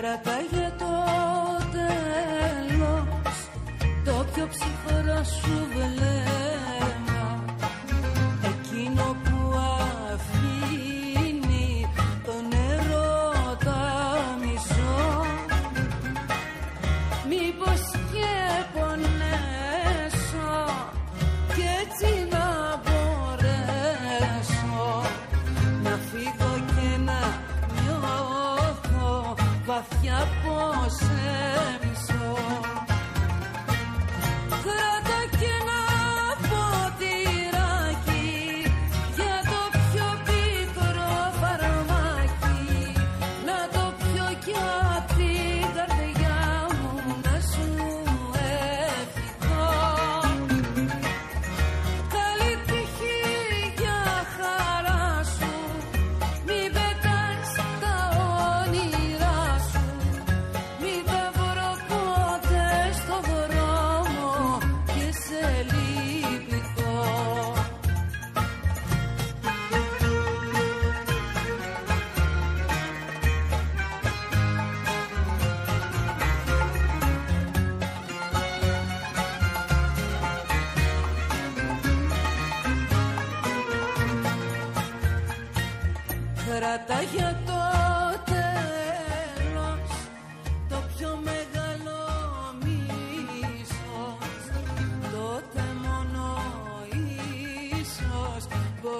κρατά 0.00 0.38
για 0.50 0.72
το 0.78 0.92
τέλος. 1.72 3.36
Το 4.04 4.26
πιο 4.34 4.48
ψυχρό 4.48 5.24
σου 5.24 5.67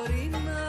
Marina. 0.09 0.68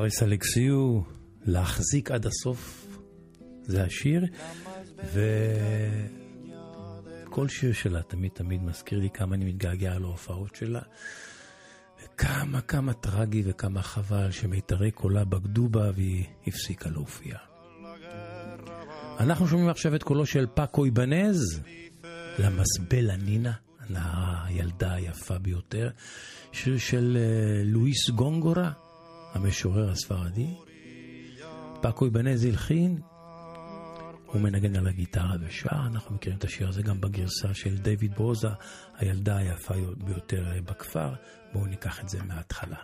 חריס 0.00 0.22
אלכסיו, 0.22 1.00
להחזיק 1.44 2.10
עד 2.10 2.26
הסוף, 2.26 2.86
זה 3.62 3.82
השיר, 3.84 4.26
וכל 7.26 7.48
שיר 7.48 7.72
שלה 7.72 8.02
תמיד 8.02 8.30
תמיד 8.34 8.62
מזכיר 8.62 8.98
לי 8.98 9.10
כמה 9.10 9.34
אני 9.34 9.44
מתגעגע 9.44 9.98
להופעות 9.98 10.54
שלה. 10.54 10.80
וכמה 12.04 12.60
כמה 12.60 12.92
טרגי 12.92 13.42
וכמה 13.46 13.82
חבל 13.82 14.30
שמיתרי 14.30 14.90
קולה 14.90 15.24
בגדו 15.24 15.68
בה 15.68 15.90
והיא 15.94 16.24
הפסיקה 16.46 16.90
להופיע. 16.90 17.36
אנחנו 19.18 19.48
שומעים 19.48 19.68
עכשיו 19.68 19.94
את 19.94 20.02
קולו 20.02 20.26
של 20.26 20.46
פאקו 20.54 20.84
איבנז, 20.84 21.60
למזבלה 22.38 23.16
נינה, 23.16 23.52
הנערה 23.80 24.44
הילדה 24.44 24.92
היפה 24.92 25.38
ביותר, 25.38 25.90
שיר 26.52 26.78
של 26.78 27.18
אה, 27.20 27.62
לואיס 27.64 28.10
גונגורה, 28.10 28.72
המשורר 29.34 29.90
הספרדי. 29.90 30.54
פאקו 31.80 32.04
איבנז 32.04 32.44
הלחין, 32.44 32.98
הוא 34.26 34.40
מנגן 34.40 34.76
על 34.76 34.86
הגיטרה 34.86 35.34
ושר, 35.40 35.86
אנחנו 35.86 36.14
מכירים 36.14 36.38
את 36.38 36.44
השיר 36.44 36.68
הזה 36.68 36.82
גם 36.82 37.00
בגרסה 37.00 37.54
של 37.54 37.78
דיוויד 37.78 38.14
ברוזה, 38.14 38.48
הילדה 38.96 39.36
היפה 39.36 39.74
ביותר 39.96 40.44
בכפר, 40.64 41.14
בואו 41.52 41.66
ניקח 41.66 42.00
את 42.00 42.08
זה 42.08 42.22
מההתחלה. 42.22 42.76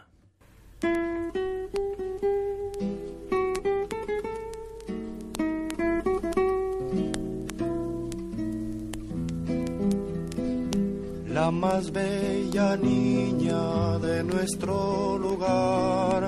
La 11.36 11.50
más 11.50 11.92
bella 11.92 12.76
niña 12.76 13.98
de 13.98 14.24
nuestro 14.24 15.18
lugar 15.18 16.25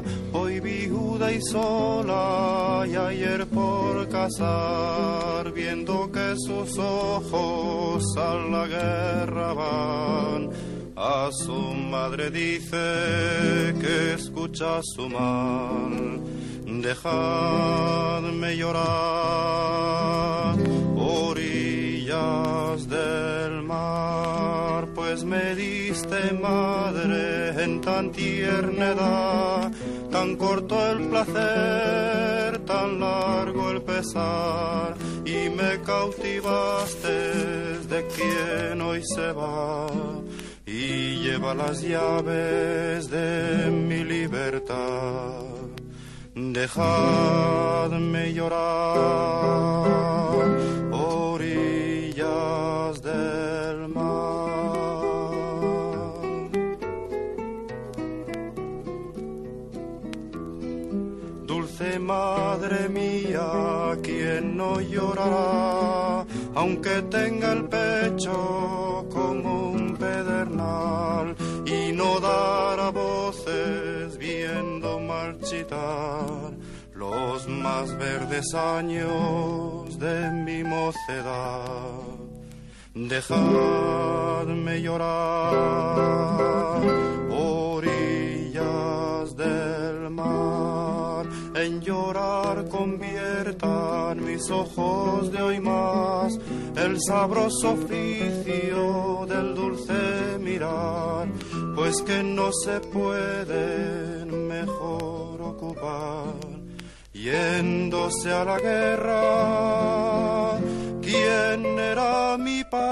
viuda 0.88 1.32
y 1.32 1.40
sola 1.42 2.84
y 2.86 2.96
ayer 2.96 3.46
por 3.46 4.08
casar, 4.08 5.52
viendo 5.52 6.10
que 6.10 6.34
sus 6.36 6.78
ojos 6.78 8.04
a 8.16 8.34
la 8.34 8.66
guerra 8.66 9.52
van. 9.52 10.50
A 10.96 11.28
su 11.30 11.74
madre 11.94 12.30
dice 12.30 13.74
que 13.80 14.14
escucha 14.14 14.80
su 14.82 15.08
mal, 15.08 16.20
dejadme 16.82 18.56
llorar, 18.56 18.76
orillas 20.96 22.88
del 22.88 23.62
mar, 23.62 24.88
pues 24.94 25.22
me 25.22 25.54
diste 25.54 26.32
madre 26.32 27.62
en 27.62 27.80
tan 27.80 28.10
tierna 28.10 28.88
edad, 28.90 29.72
tan 30.28 30.36
corto 30.36 30.90
el 30.90 31.08
placer, 31.08 32.58
tan 32.66 33.00
largo 33.00 33.70
el 33.70 33.80
pesar, 33.82 34.94
y 35.24 35.48
me 35.48 35.80
cautivaste 35.82 37.08
de 37.88 38.06
quien 38.08 38.82
hoy 38.82 39.02
se 39.04 39.32
va 39.32 39.86
y 40.66 41.22
lleva 41.22 41.54
las 41.54 41.80
llaves 41.80 43.08
de 43.10 43.70
mi 43.70 44.04
libertad. 44.04 45.44
Dejadme 46.34 48.34
llorar, 48.34 48.58
aunque 66.54 67.02
tenga 67.02 67.52
el 67.52 67.64
pecho 67.64 69.06
como 69.12 69.70
un 69.70 69.96
pedernal 69.96 71.34
y 71.66 71.92
no 71.92 72.20
dará 72.20 72.90
voces 72.90 74.16
viendo 74.18 75.00
marchitar 75.00 76.52
los 76.94 77.48
más 77.48 77.96
verdes 77.96 78.54
años 78.54 79.98
de 79.98 80.30
mi 80.30 80.64
mocedad. 80.64 81.98
Dejadme 82.94 84.82
llorar, 84.82 86.80
orillas 87.30 89.36
del 89.36 90.10
mar, 90.10 91.26
en 91.54 91.80
llorar 91.80 92.68
conviertan 92.68 94.17
mis 94.38 94.50
ojos 94.52 95.32
de 95.32 95.42
hoy 95.42 95.58
más 95.58 96.38
el 96.76 97.00
sabroso 97.00 97.72
oficio 97.72 99.26
del 99.26 99.56
dulce 99.56 100.38
mirar, 100.38 101.26
pues 101.74 102.00
que 102.02 102.22
no 102.22 102.52
se 102.52 102.78
pueden 102.78 104.46
mejor 104.46 105.42
ocupar. 105.42 106.36
Yéndose 107.12 108.32
a 108.32 108.44
la 108.44 108.60
guerra, 108.60 110.60
¿quién 111.02 111.76
era 111.76 112.38
mi 112.38 112.62
paz? 112.62 112.86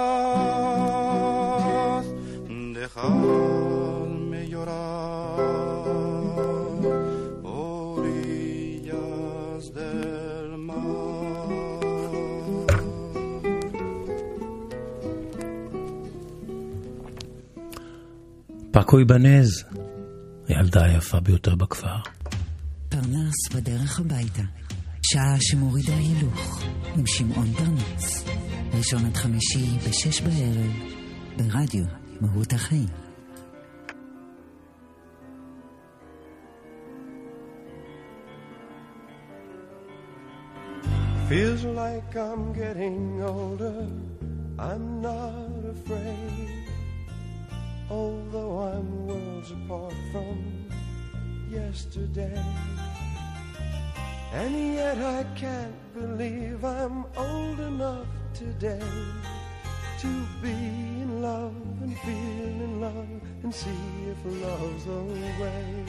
Dejadme 2.75 4.49
llorar, 4.49 4.96
פקו 18.81 18.99
איבנז, 18.99 19.65
הילדה 20.49 20.85
היפה 20.85 21.21
ביותר 21.21 21.55
בכפר. 21.55 21.97
פרנס 22.89 23.49
בדרך 23.55 24.01
הביתה. 24.01 24.43
שעה 25.03 25.37
שמורידה 25.41 25.97
הילוך. 25.97 26.63
עם 26.97 27.07
שמעון 27.07 27.53
פרנס. 27.53 28.25
ראשון 28.75 29.07
עד 29.07 29.17
חמישי 29.17 29.79
בשש 29.89 30.21
בערב. 30.21 30.73
ברדיו 31.37 31.85
מהות 32.21 32.53
החיים. 32.53 32.89
Feels 41.29 41.65
like 41.65 42.15
I'm 42.15 42.53
getting 42.53 43.23
older. 43.23 43.81
I'm 44.59 45.03
not 45.03 45.61
afraid. 45.75 46.66
Although 47.91 48.59
I'm 48.59 49.07
worlds 49.07 49.53
apart 49.53 49.95
from 50.11 50.69
yesterday. 51.49 52.43
And 54.33 54.75
yet 54.75 54.99
I 54.99 55.25
can't 55.37 55.95
believe 55.95 56.65
I'm 56.65 57.05
old 57.17 57.61
enough 57.61 58.09
today 58.35 58.83
to 60.01 60.09
be 60.43 60.51
in 60.51 61.23
love 61.23 61.55
and 61.81 61.97
feel 62.01 62.57
in 62.67 62.81
love 62.81 63.21
and 63.45 63.55
see 63.55 63.71
if 64.11 64.19
love's 64.25 64.85
the 64.85 65.03
way. 65.41 65.85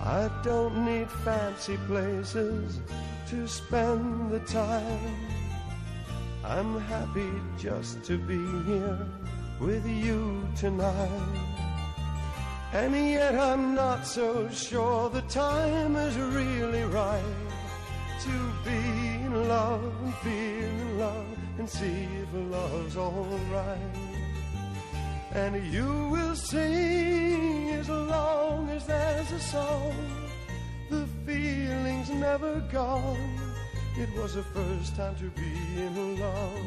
I 0.00 0.28
don't 0.42 0.84
need 0.84 1.10
fancy 1.10 1.76
places 1.86 2.80
to 3.28 3.48
spend 3.48 4.30
the 4.30 4.40
time. 4.40 5.35
I'm 6.48 6.78
happy 6.78 7.28
just 7.58 8.04
to 8.04 8.16
be 8.16 8.38
here 8.70 8.98
with 9.58 9.84
you 9.84 10.46
tonight. 10.54 11.66
And 12.72 12.94
yet 12.94 13.34
I'm 13.34 13.74
not 13.74 14.06
so 14.06 14.48
sure 14.50 15.10
the 15.10 15.22
time 15.22 15.96
is 15.96 16.16
really 16.16 16.84
right 16.84 17.34
to 18.20 18.52
be 18.64 18.76
in 19.26 19.48
love 19.48 19.92
and 20.04 20.14
feel 20.18 20.70
in 20.70 20.98
love 21.00 21.38
and 21.58 21.68
see 21.68 22.06
if 22.22 22.28
love's 22.32 22.96
alright. 22.96 23.96
And 25.32 25.72
you 25.72 26.08
will 26.12 26.36
sing 26.36 27.70
as 27.70 27.88
long 27.88 28.70
as 28.70 28.86
there's 28.86 29.32
a 29.32 29.40
song. 29.40 29.94
The 30.90 31.08
feeling's 31.26 32.10
never 32.10 32.60
gone. 32.72 33.45
It 33.98 34.14
was 34.14 34.34
the 34.34 34.42
first 34.42 34.94
time 34.94 35.16
to 35.16 35.30
be 35.30 35.52
in 35.74 36.20
love. 36.20 36.60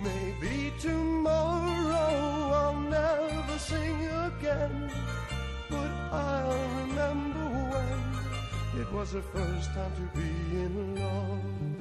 Maybe 0.00 0.72
tomorrow 0.78 2.52
I'll 2.54 2.80
never 2.80 3.58
sing 3.58 4.06
again, 4.06 4.92
but 5.68 5.90
I'll 6.12 6.86
remember 6.86 7.46
when 7.72 8.80
it 8.80 8.92
was 8.92 9.10
the 9.10 9.22
first 9.22 9.74
time 9.74 9.92
to 9.96 10.18
be 10.18 10.30
in 10.56 10.94
love. 10.94 11.71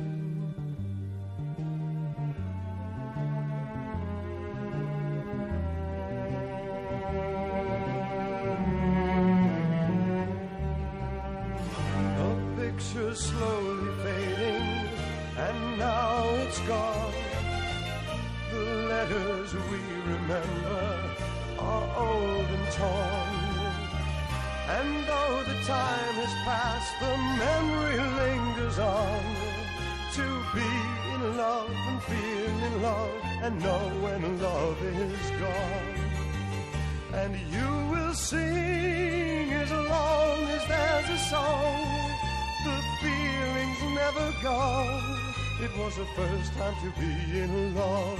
It 44.43 45.77
was 45.77 45.97
the 45.97 46.05
first 46.15 46.53
time 46.53 46.73
to 46.81 46.99
be 46.99 47.39
in 47.39 47.75
love. 47.75 48.19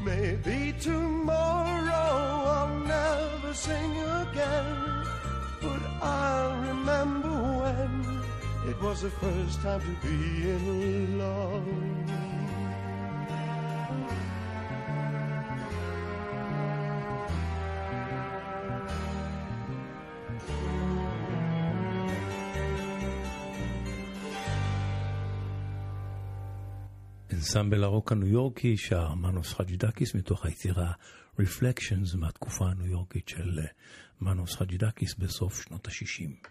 Maybe 0.00 0.72
tomorrow 0.78 1.90
I'll 1.90 2.78
never 2.78 3.52
sing 3.52 3.98
again, 3.98 5.04
but 5.60 5.82
I'll 6.00 6.56
remember 6.68 7.28
when 7.28 8.22
it 8.68 8.80
was 8.80 9.02
the 9.02 9.10
first 9.10 9.60
time 9.60 9.80
to 9.80 10.06
be 10.06 10.48
in 10.48 11.18
love. 11.18 11.89
האנסמבל 27.40 27.84
הרוק 27.84 28.12
הניו 28.12 28.28
יורקי 28.28 28.76
שר 28.76 29.14
מנוס 29.14 29.54
חג'ידקיס 29.54 30.14
מתוך 30.14 30.46
היצירה 30.46 30.92
Reflections 31.40 32.16
מהתקופה 32.16 32.64
הניו 32.70 32.86
יורקית 32.86 33.28
של 33.28 33.58
אה, 33.58 33.64
מנוס 34.20 34.56
חג'ידקיס 34.56 35.14
בסוף 35.14 35.62
שנות 35.62 35.86
ה-60. 35.86 36.48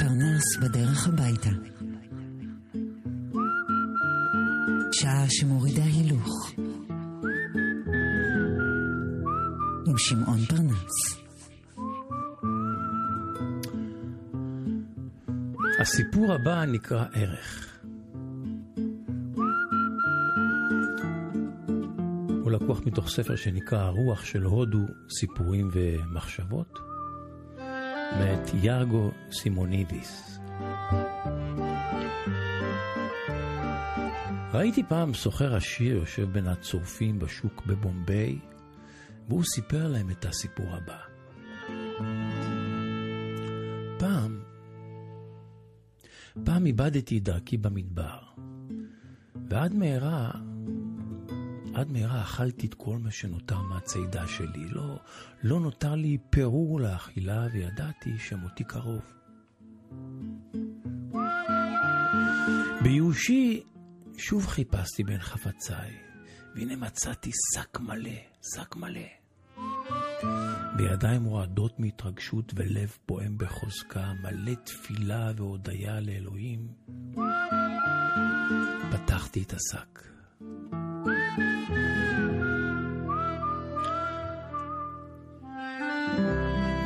פרנס 0.00 0.56
בדרך 0.62 1.08
הביתה. 1.08 1.71
הבא 16.42 16.64
נקרא 16.64 17.04
ערך. 17.12 17.80
הוא 22.42 22.50
לקוח 22.50 22.80
מתוך 22.86 23.08
ספר 23.08 23.36
שנקרא 23.36 23.78
הרוח 23.78 24.24
של 24.24 24.42
הודו, 24.42 24.86
סיפורים 25.10 25.70
ומחשבות, 25.72 26.78
מאת 28.18 28.50
יארגו 28.62 29.10
סימונידיס. 29.32 30.38
ראיתי 34.52 34.82
פעם 34.88 35.14
סוחר 35.14 35.54
עשיר 35.54 35.96
יושב 35.96 36.32
בין 36.32 36.46
הצורפים 36.46 37.18
בשוק 37.18 37.66
בבומביי, 37.66 38.38
והוא 39.28 39.44
סיפר 39.44 39.88
להם 39.88 40.10
את 40.10 40.24
הסיפור 40.24 40.66
הבא. 40.74 40.98
פעם, 43.98 44.31
פעם 46.62 46.66
איבדתי 46.66 47.20
דרכי 47.20 47.56
במדבר, 47.56 48.18
ועד 49.50 49.74
מהרה, 49.74 50.30
עד 51.74 51.92
מהרה 51.92 52.22
אכלתי 52.22 52.66
את 52.66 52.74
כל 52.74 52.98
מה 52.98 53.10
שנותר 53.10 53.62
מהצידה 53.62 54.28
שלי. 54.28 54.68
לא, 54.68 54.98
לא 55.42 55.60
נותר 55.60 55.94
לי 55.94 56.18
פירור 56.30 56.80
לאכילה, 56.80 57.46
וידעתי 57.52 58.18
שמותי 58.18 58.64
קרוב. 58.64 59.02
בייאושי 62.82 63.62
שוב 64.16 64.46
חיפשתי 64.46 65.04
בין 65.04 65.20
חפציי, 65.20 65.96
והנה 66.54 66.76
מצאתי 66.76 67.30
שק 67.54 67.80
מלא, 67.80 68.10
שק 68.54 68.76
מלא. 68.76 69.21
בידיים 70.76 71.24
רועדות 71.24 71.80
מהתרגשות 71.80 72.52
ולב 72.56 72.96
פועם 73.06 73.38
בחוזקה, 73.38 74.12
מלא 74.22 74.54
תפילה 74.64 75.32
והודיה 75.36 76.00
לאלוהים, 76.00 76.68
פתחתי 78.92 79.42
את 79.42 79.52
השק. 79.52 80.02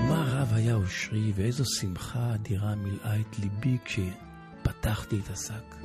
מה 0.09 0.25
רב 0.27 0.53
היה 0.55 0.75
אושרי 0.75 1.33
ואיזו 1.35 1.65
שמחה 1.81 2.35
אדירה 2.35 2.75
מילאה 2.75 3.21
את 3.21 3.39
ליבי 3.39 3.79
כשפתחתי 3.85 5.21
את 5.25 5.31
השק. 5.31 5.77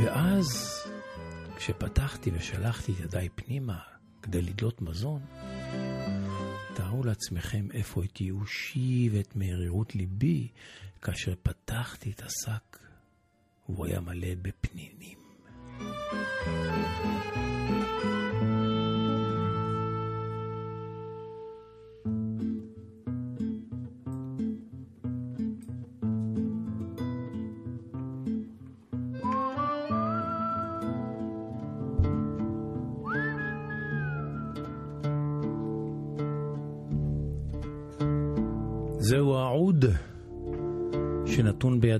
ואז, 0.00 0.81
כשפתחתי 1.64 2.30
ושלחתי 2.34 2.92
את 2.92 3.00
ידיי 3.00 3.28
פנימה 3.28 3.78
כדי 4.22 4.42
לדלות 4.42 4.82
מזון, 4.82 5.20
תארו 6.74 7.04
לעצמכם 7.04 7.66
איפה 7.72 8.04
את 8.04 8.20
ייאושי 8.20 9.08
ואת 9.12 9.36
מרירות 9.36 9.94
ליבי 9.94 10.48
כאשר 11.02 11.34
פתחתי 11.42 12.10
את 12.10 12.22
השק 12.22 12.78
והוא 13.68 13.86
היה 13.86 14.00
מלא 14.00 14.34
בפנינים. 14.42 15.18
זהו 18.42 18.71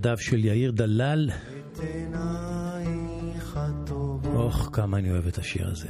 בידיו 0.03 0.19
של 0.19 0.45
יאיר 0.45 0.71
דלל. 0.71 1.31
אוח, 4.25 4.71
כמה 4.73 4.99
אני 4.99 5.11
אוהב 5.11 5.27
את 5.27 5.39
השיר 5.39 5.69
הזה. 5.69 5.89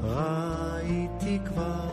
ראיתי 0.00 1.38
כבר 1.44 1.90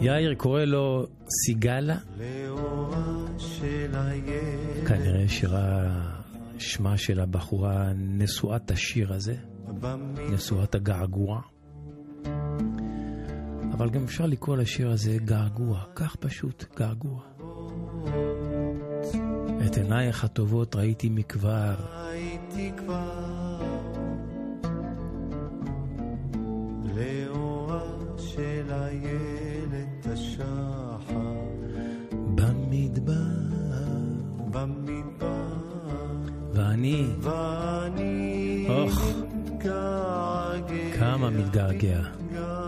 יאיר 0.00 0.34
קורא 0.34 0.64
לו 0.64 1.06
סיגלה, 1.46 1.96
כנראה 4.86 5.28
שירה, 5.28 5.90
שמה 6.58 6.96
של 6.96 7.20
הבחורה 7.20 7.92
נשואת 7.96 8.70
השיר 8.70 9.12
הזה, 9.12 9.34
נשואת 10.32 10.74
הגעגוע. 10.74 11.40
אבל 13.72 13.90
גם 13.90 14.04
אפשר 14.04 14.26
לקרוא 14.26 14.56
לשיר 14.56 14.90
הזה 14.90 15.16
געגוע, 15.24 15.84
כך 15.94 16.16
פשוט, 16.16 16.64
געגוע. 16.78 17.31
את 19.66 19.76
עינייך 19.76 20.24
הטובות 20.24 20.76
ראיתי 20.76 21.08
מכבר, 21.08 21.74
ראיתי 22.06 22.72
כבר. 22.76 23.60
לאורה 26.96 27.80
של 28.18 28.66
הילד 28.70 30.12
השחר. 30.12 31.12
במדבר, 32.34 33.14
במדבר. 34.50 35.52
ואני, 36.52 37.06
ואני 37.20 38.66
אוח, 38.68 39.02
מתגעגע. 39.44 40.96
כמה 40.98 41.30
מתגעגע. 41.30 42.00
מתגעגע 42.00 42.62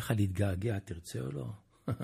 לך 0.00 0.12
להתגעגע, 0.16 0.78
תרצה 0.78 1.20
או 1.20 1.32
לא? 1.32 1.46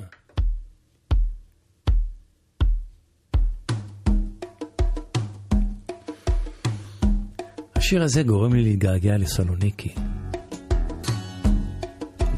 השיר 7.77 8.03
הזה 8.03 8.23
גורם 8.23 8.55
לי 8.55 8.63
להתגעגע 8.63 9.17
לסלוניקי. 9.19 9.95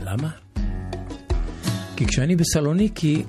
למה? 0.01 0.31
כי 1.97 2.07
כשאני 2.07 2.37
בסלוניקי, 2.37 3.25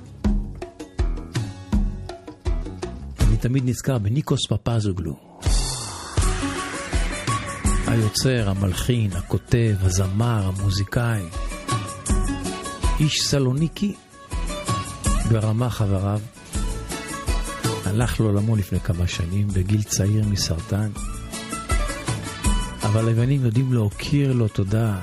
אני 3.20 3.36
תמיד 3.40 3.62
נזכר 3.68 3.98
בניקוס 3.98 4.40
פפזוגלו. 4.48 5.42
היוצר, 7.86 8.50
המלחין, 8.50 9.12
הכותב, 9.12 9.76
הזמר, 9.80 10.46
המוזיקאי. 10.46 11.49
איש 13.00 13.20
סלוניקי 13.22 13.94
ברמה 15.30 15.70
חבריו. 15.70 16.20
הלך 17.84 18.20
לעולמו 18.20 18.56
לפני 18.56 18.80
כמה 18.80 19.06
שנים, 19.06 19.48
בגיל 19.48 19.82
צעיר 19.82 20.24
מסרטן. 20.28 20.90
אבל 22.82 23.08
היוונים 23.08 23.44
יודעים 23.44 23.72
להוקיר 23.72 24.32
לו 24.32 24.48
תודה 24.48 25.00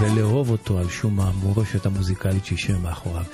ולאהוב 0.00 0.50
אותו 0.50 0.78
על 0.78 0.88
שום 0.88 1.20
המורשת 1.20 1.86
המוזיקלית 1.86 2.44
שהשאיר 2.44 2.78
מאחוריו. 2.78 3.24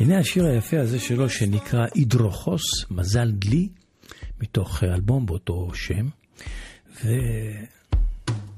הנה 0.00 0.18
השיר 0.18 0.46
היפה 0.46 0.80
הזה 0.80 1.00
שלו 1.00 1.28
שנקרא 1.28 1.86
אידרוכוס, 1.96 2.62
מזל 2.90 3.30
דלי, 3.30 3.68
מתוך 4.40 4.84
אלבום 4.84 5.26
באותו 5.26 5.70
שם, 5.74 6.08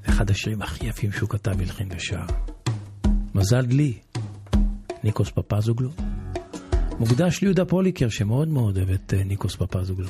ואחד 0.07 0.29
השירים 0.29 0.61
הכי 0.61 0.87
יפים 0.87 1.11
שהוא 1.11 1.29
כתב 1.29 1.61
הלחין 1.61 1.89
ושר. 1.95 2.25
מזל 3.35 3.65
דלי, 3.65 3.93
ניקוס 5.07 5.29
פפזוגלו. 5.29 5.89
מוקדש 6.99 7.41
ליהודה 7.41 7.65
פוליקר 7.65 8.09
שמאוד 8.09 8.47
מאוד 8.47 8.77
אוהב 8.77 8.89
את 8.89 9.13
אה, 9.17 9.23
ניקוס 9.23 9.55
פפזוגלו. 9.55 10.07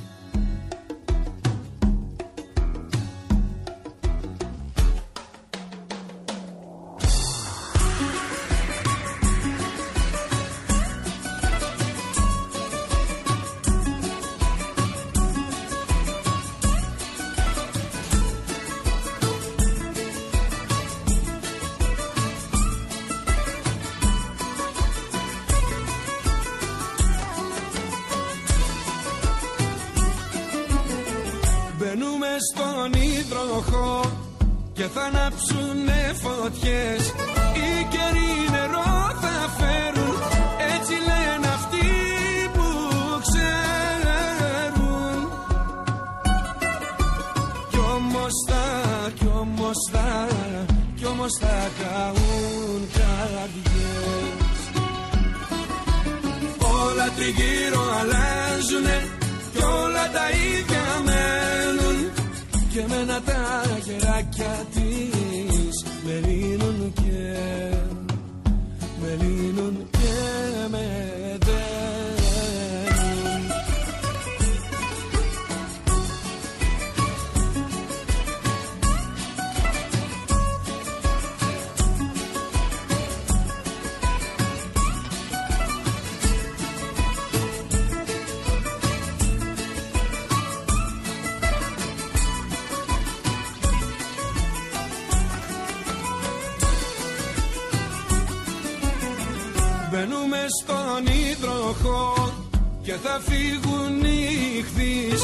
φύγουν 103.28 104.04
οι 104.04 104.64
χθείς 104.68 105.22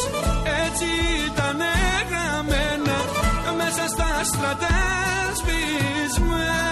Έτσι 0.65 0.89
ήταν 1.29 1.59
γραμμένα 2.09 2.97
μέσα 3.57 3.87
στα 3.87 4.23
στρατά 4.23 4.79
σπισμένα 5.39 6.63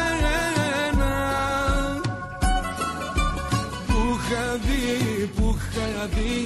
Που 3.87 3.99
είχα 4.15 4.57
δει, 4.65 5.25
που 5.35 5.57
είχα 5.57 6.07
δει, 6.15 6.45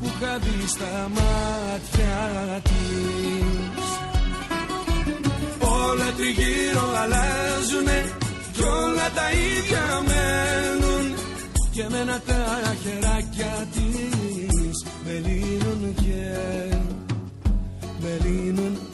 που 0.00 0.06
είχα 0.14 0.38
δει 0.38 0.68
στα 0.68 1.10
μάτια 1.16 2.16
της. 2.62 3.84
Όλα 5.58 6.12
τριγύρω 6.16 6.86
αλλάζουνε 7.02 8.12
κι 8.52 8.62
όλα 8.62 9.10
τα 9.14 9.30
ίδια 9.30 10.02
μένουν. 10.08 11.14
Και 11.70 11.86
μένα 11.90 12.20
τα 12.26 12.42
χεράκια 12.82 13.63
Μελίναν 15.14 15.94
και, 15.94 16.76
Μελίναν. 18.02 18.93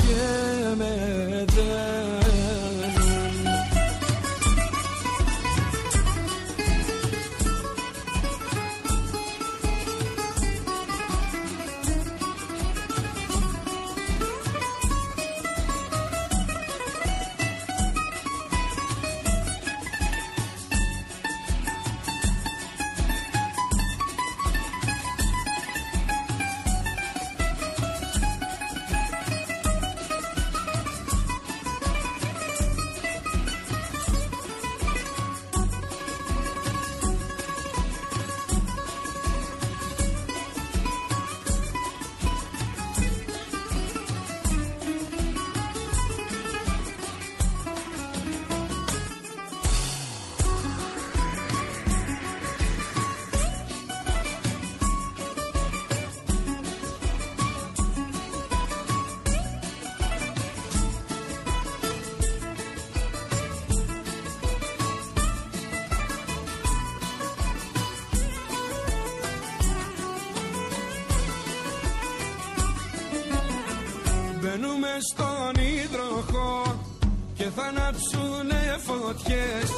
ανάψουνε 77.71 78.62
φωτιές. 78.87 79.68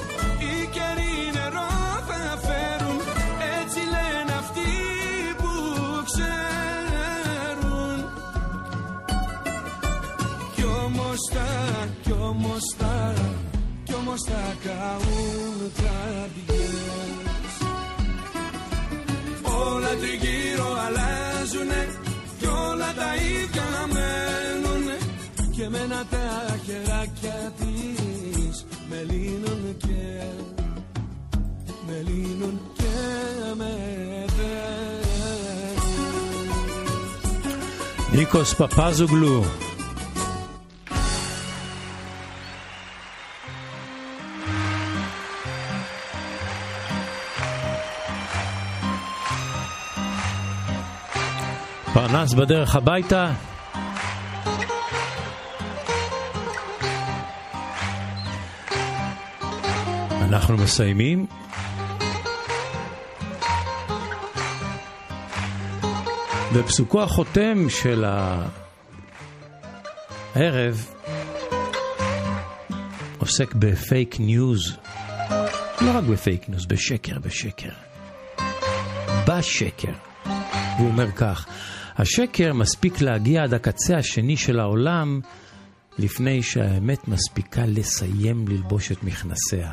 Οι 0.44 0.54
καιροί 0.74 1.14
νερό 1.36 1.70
θα 2.08 2.22
φέρουν 2.46 2.98
Έτσι 3.60 3.80
λένε 3.94 4.32
αυτοί 4.42 4.70
που 5.40 5.52
ξέρουν. 6.08 7.96
Κι 10.54 10.64
όμως 10.84 11.20
τα, 11.34 11.50
κι 12.02 12.12
όμως 12.12 12.64
τα 12.78 13.14
Κι 13.84 13.94
όμως 13.94 14.20
τα 14.22 14.44
καούν 14.64 15.58
καρδιές 15.80 17.52
Όλα 19.42 19.92
τριγύρω 20.00 20.68
αλλάζουν, 20.84 21.70
Κι 22.38 22.46
όλα 22.46 22.92
τα 23.00 23.10
ίδια 23.14 23.68
μένουν 23.92 24.84
Και 25.56 25.68
μένα 25.68 26.04
τα 26.10 26.56
χεράκια 26.64 27.52
مليل 31.92 32.58
كما 32.78 33.76
نيكوس 38.14 38.54
פרנס 51.94 52.34
בדרך 52.34 52.76
הביתה, 52.76 53.30
אנחנו 60.22 60.56
מסיימים. 60.56 61.26
ופסוקו 66.54 67.02
החותם 67.02 67.66
של 67.68 68.04
הערב 70.34 70.86
עוסק 73.18 73.54
בפייק 73.54 74.20
ניוז. 74.20 74.76
לא 75.80 75.90
רק 75.94 76.04
בפייק 76.04 76.48
ניוז, 76.48 76.66
בשקר, 76.66 77.18
בשקר. 77.18 77.68
בשקר. 79.28 79.92
הוא 80.78 80.88
אומר 80.88 81.10
כך, 81.10 81.46
השקר 81.96 82.52
מספיק 82.52 83.00
להגיע 83.00 83.42
עד 83.42 83.54
הקצה 83.54 83.96
השני 83.96 84.36
של 84.36 84.60
העולם 84.60 85.20
לפני 85.98 86.42
שהאמת 86.42 87.08
מספיקה 87.08 87.62
לסיים 87.66 88.48
ללבוש 88.48 88.92
את 88.92 89.02
מכנסיה. 89.02 89.72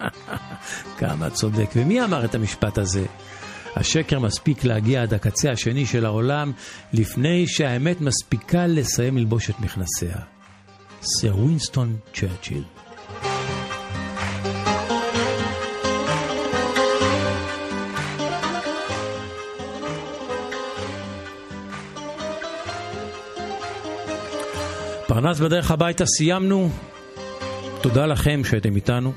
כמה 0.98 1.30
צודק. 1.30 1.70
ומי 1.76 2.04
אמר 2.04 2.24
את 2.24 2.34
המשפט 2.34 2.78
הזה? 2.78 3.04
השקר 3.76 4.18
מספיק 4.18 4.64
להגיע 4.64 5.02
עד 5.02 5.14
הקצה 5.14 5.50
השני 5.50 5.86
של 5.86 6.04
העולם 6.04 6.52
לפני 6.92 7.46
שהאמת 7.46 8.00
מספיקה 8.00 8.66
לסיים 8.66 9.18
ללבוש 9.18 9.50
את 9.50 9.60
מכנסיה. 9.60 10.16
סר 11.02 11.36
ווינסטון 11.36 11.96
צ'רצ'יל. 12.14 12.62
פרנס 25.06 25.40
בדרך 25.40 25.70
הביתה 25.70 26.06
סיימנו. 26.06 26.70
תודה 27.80 28.06
לכם 28.06 28.44
שהייתם 28.44 28.76
איתנו. 28.76 29.12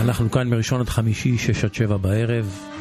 אנחנו 0.00 0.30
כאן 0.30 0.48
מראשון 0.48 0.80
עד 0.80 0.88
חמישי, 0.88 1.38
שש 1.38 1.64
עד 1.64 1.74
שבע 1.74 1.96
בערב. 1.96 2.75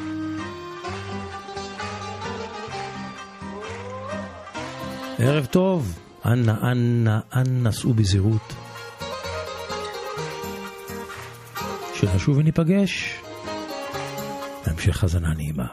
ערב 5.20 5.46
טוב, 5.46 6.00
אנא, 6.26 6.54
אנא, 6.72 7.20
אנא 7.36 7.72
סעו 7.72 7.94
בזהירות. 7.94 8.54
שנשוב 11.94 12.38
וניפגש 12.38 13.22
בהמשך 14.66 15.04
האזנה 15.04 15.34
נעימה. 15.34 15.68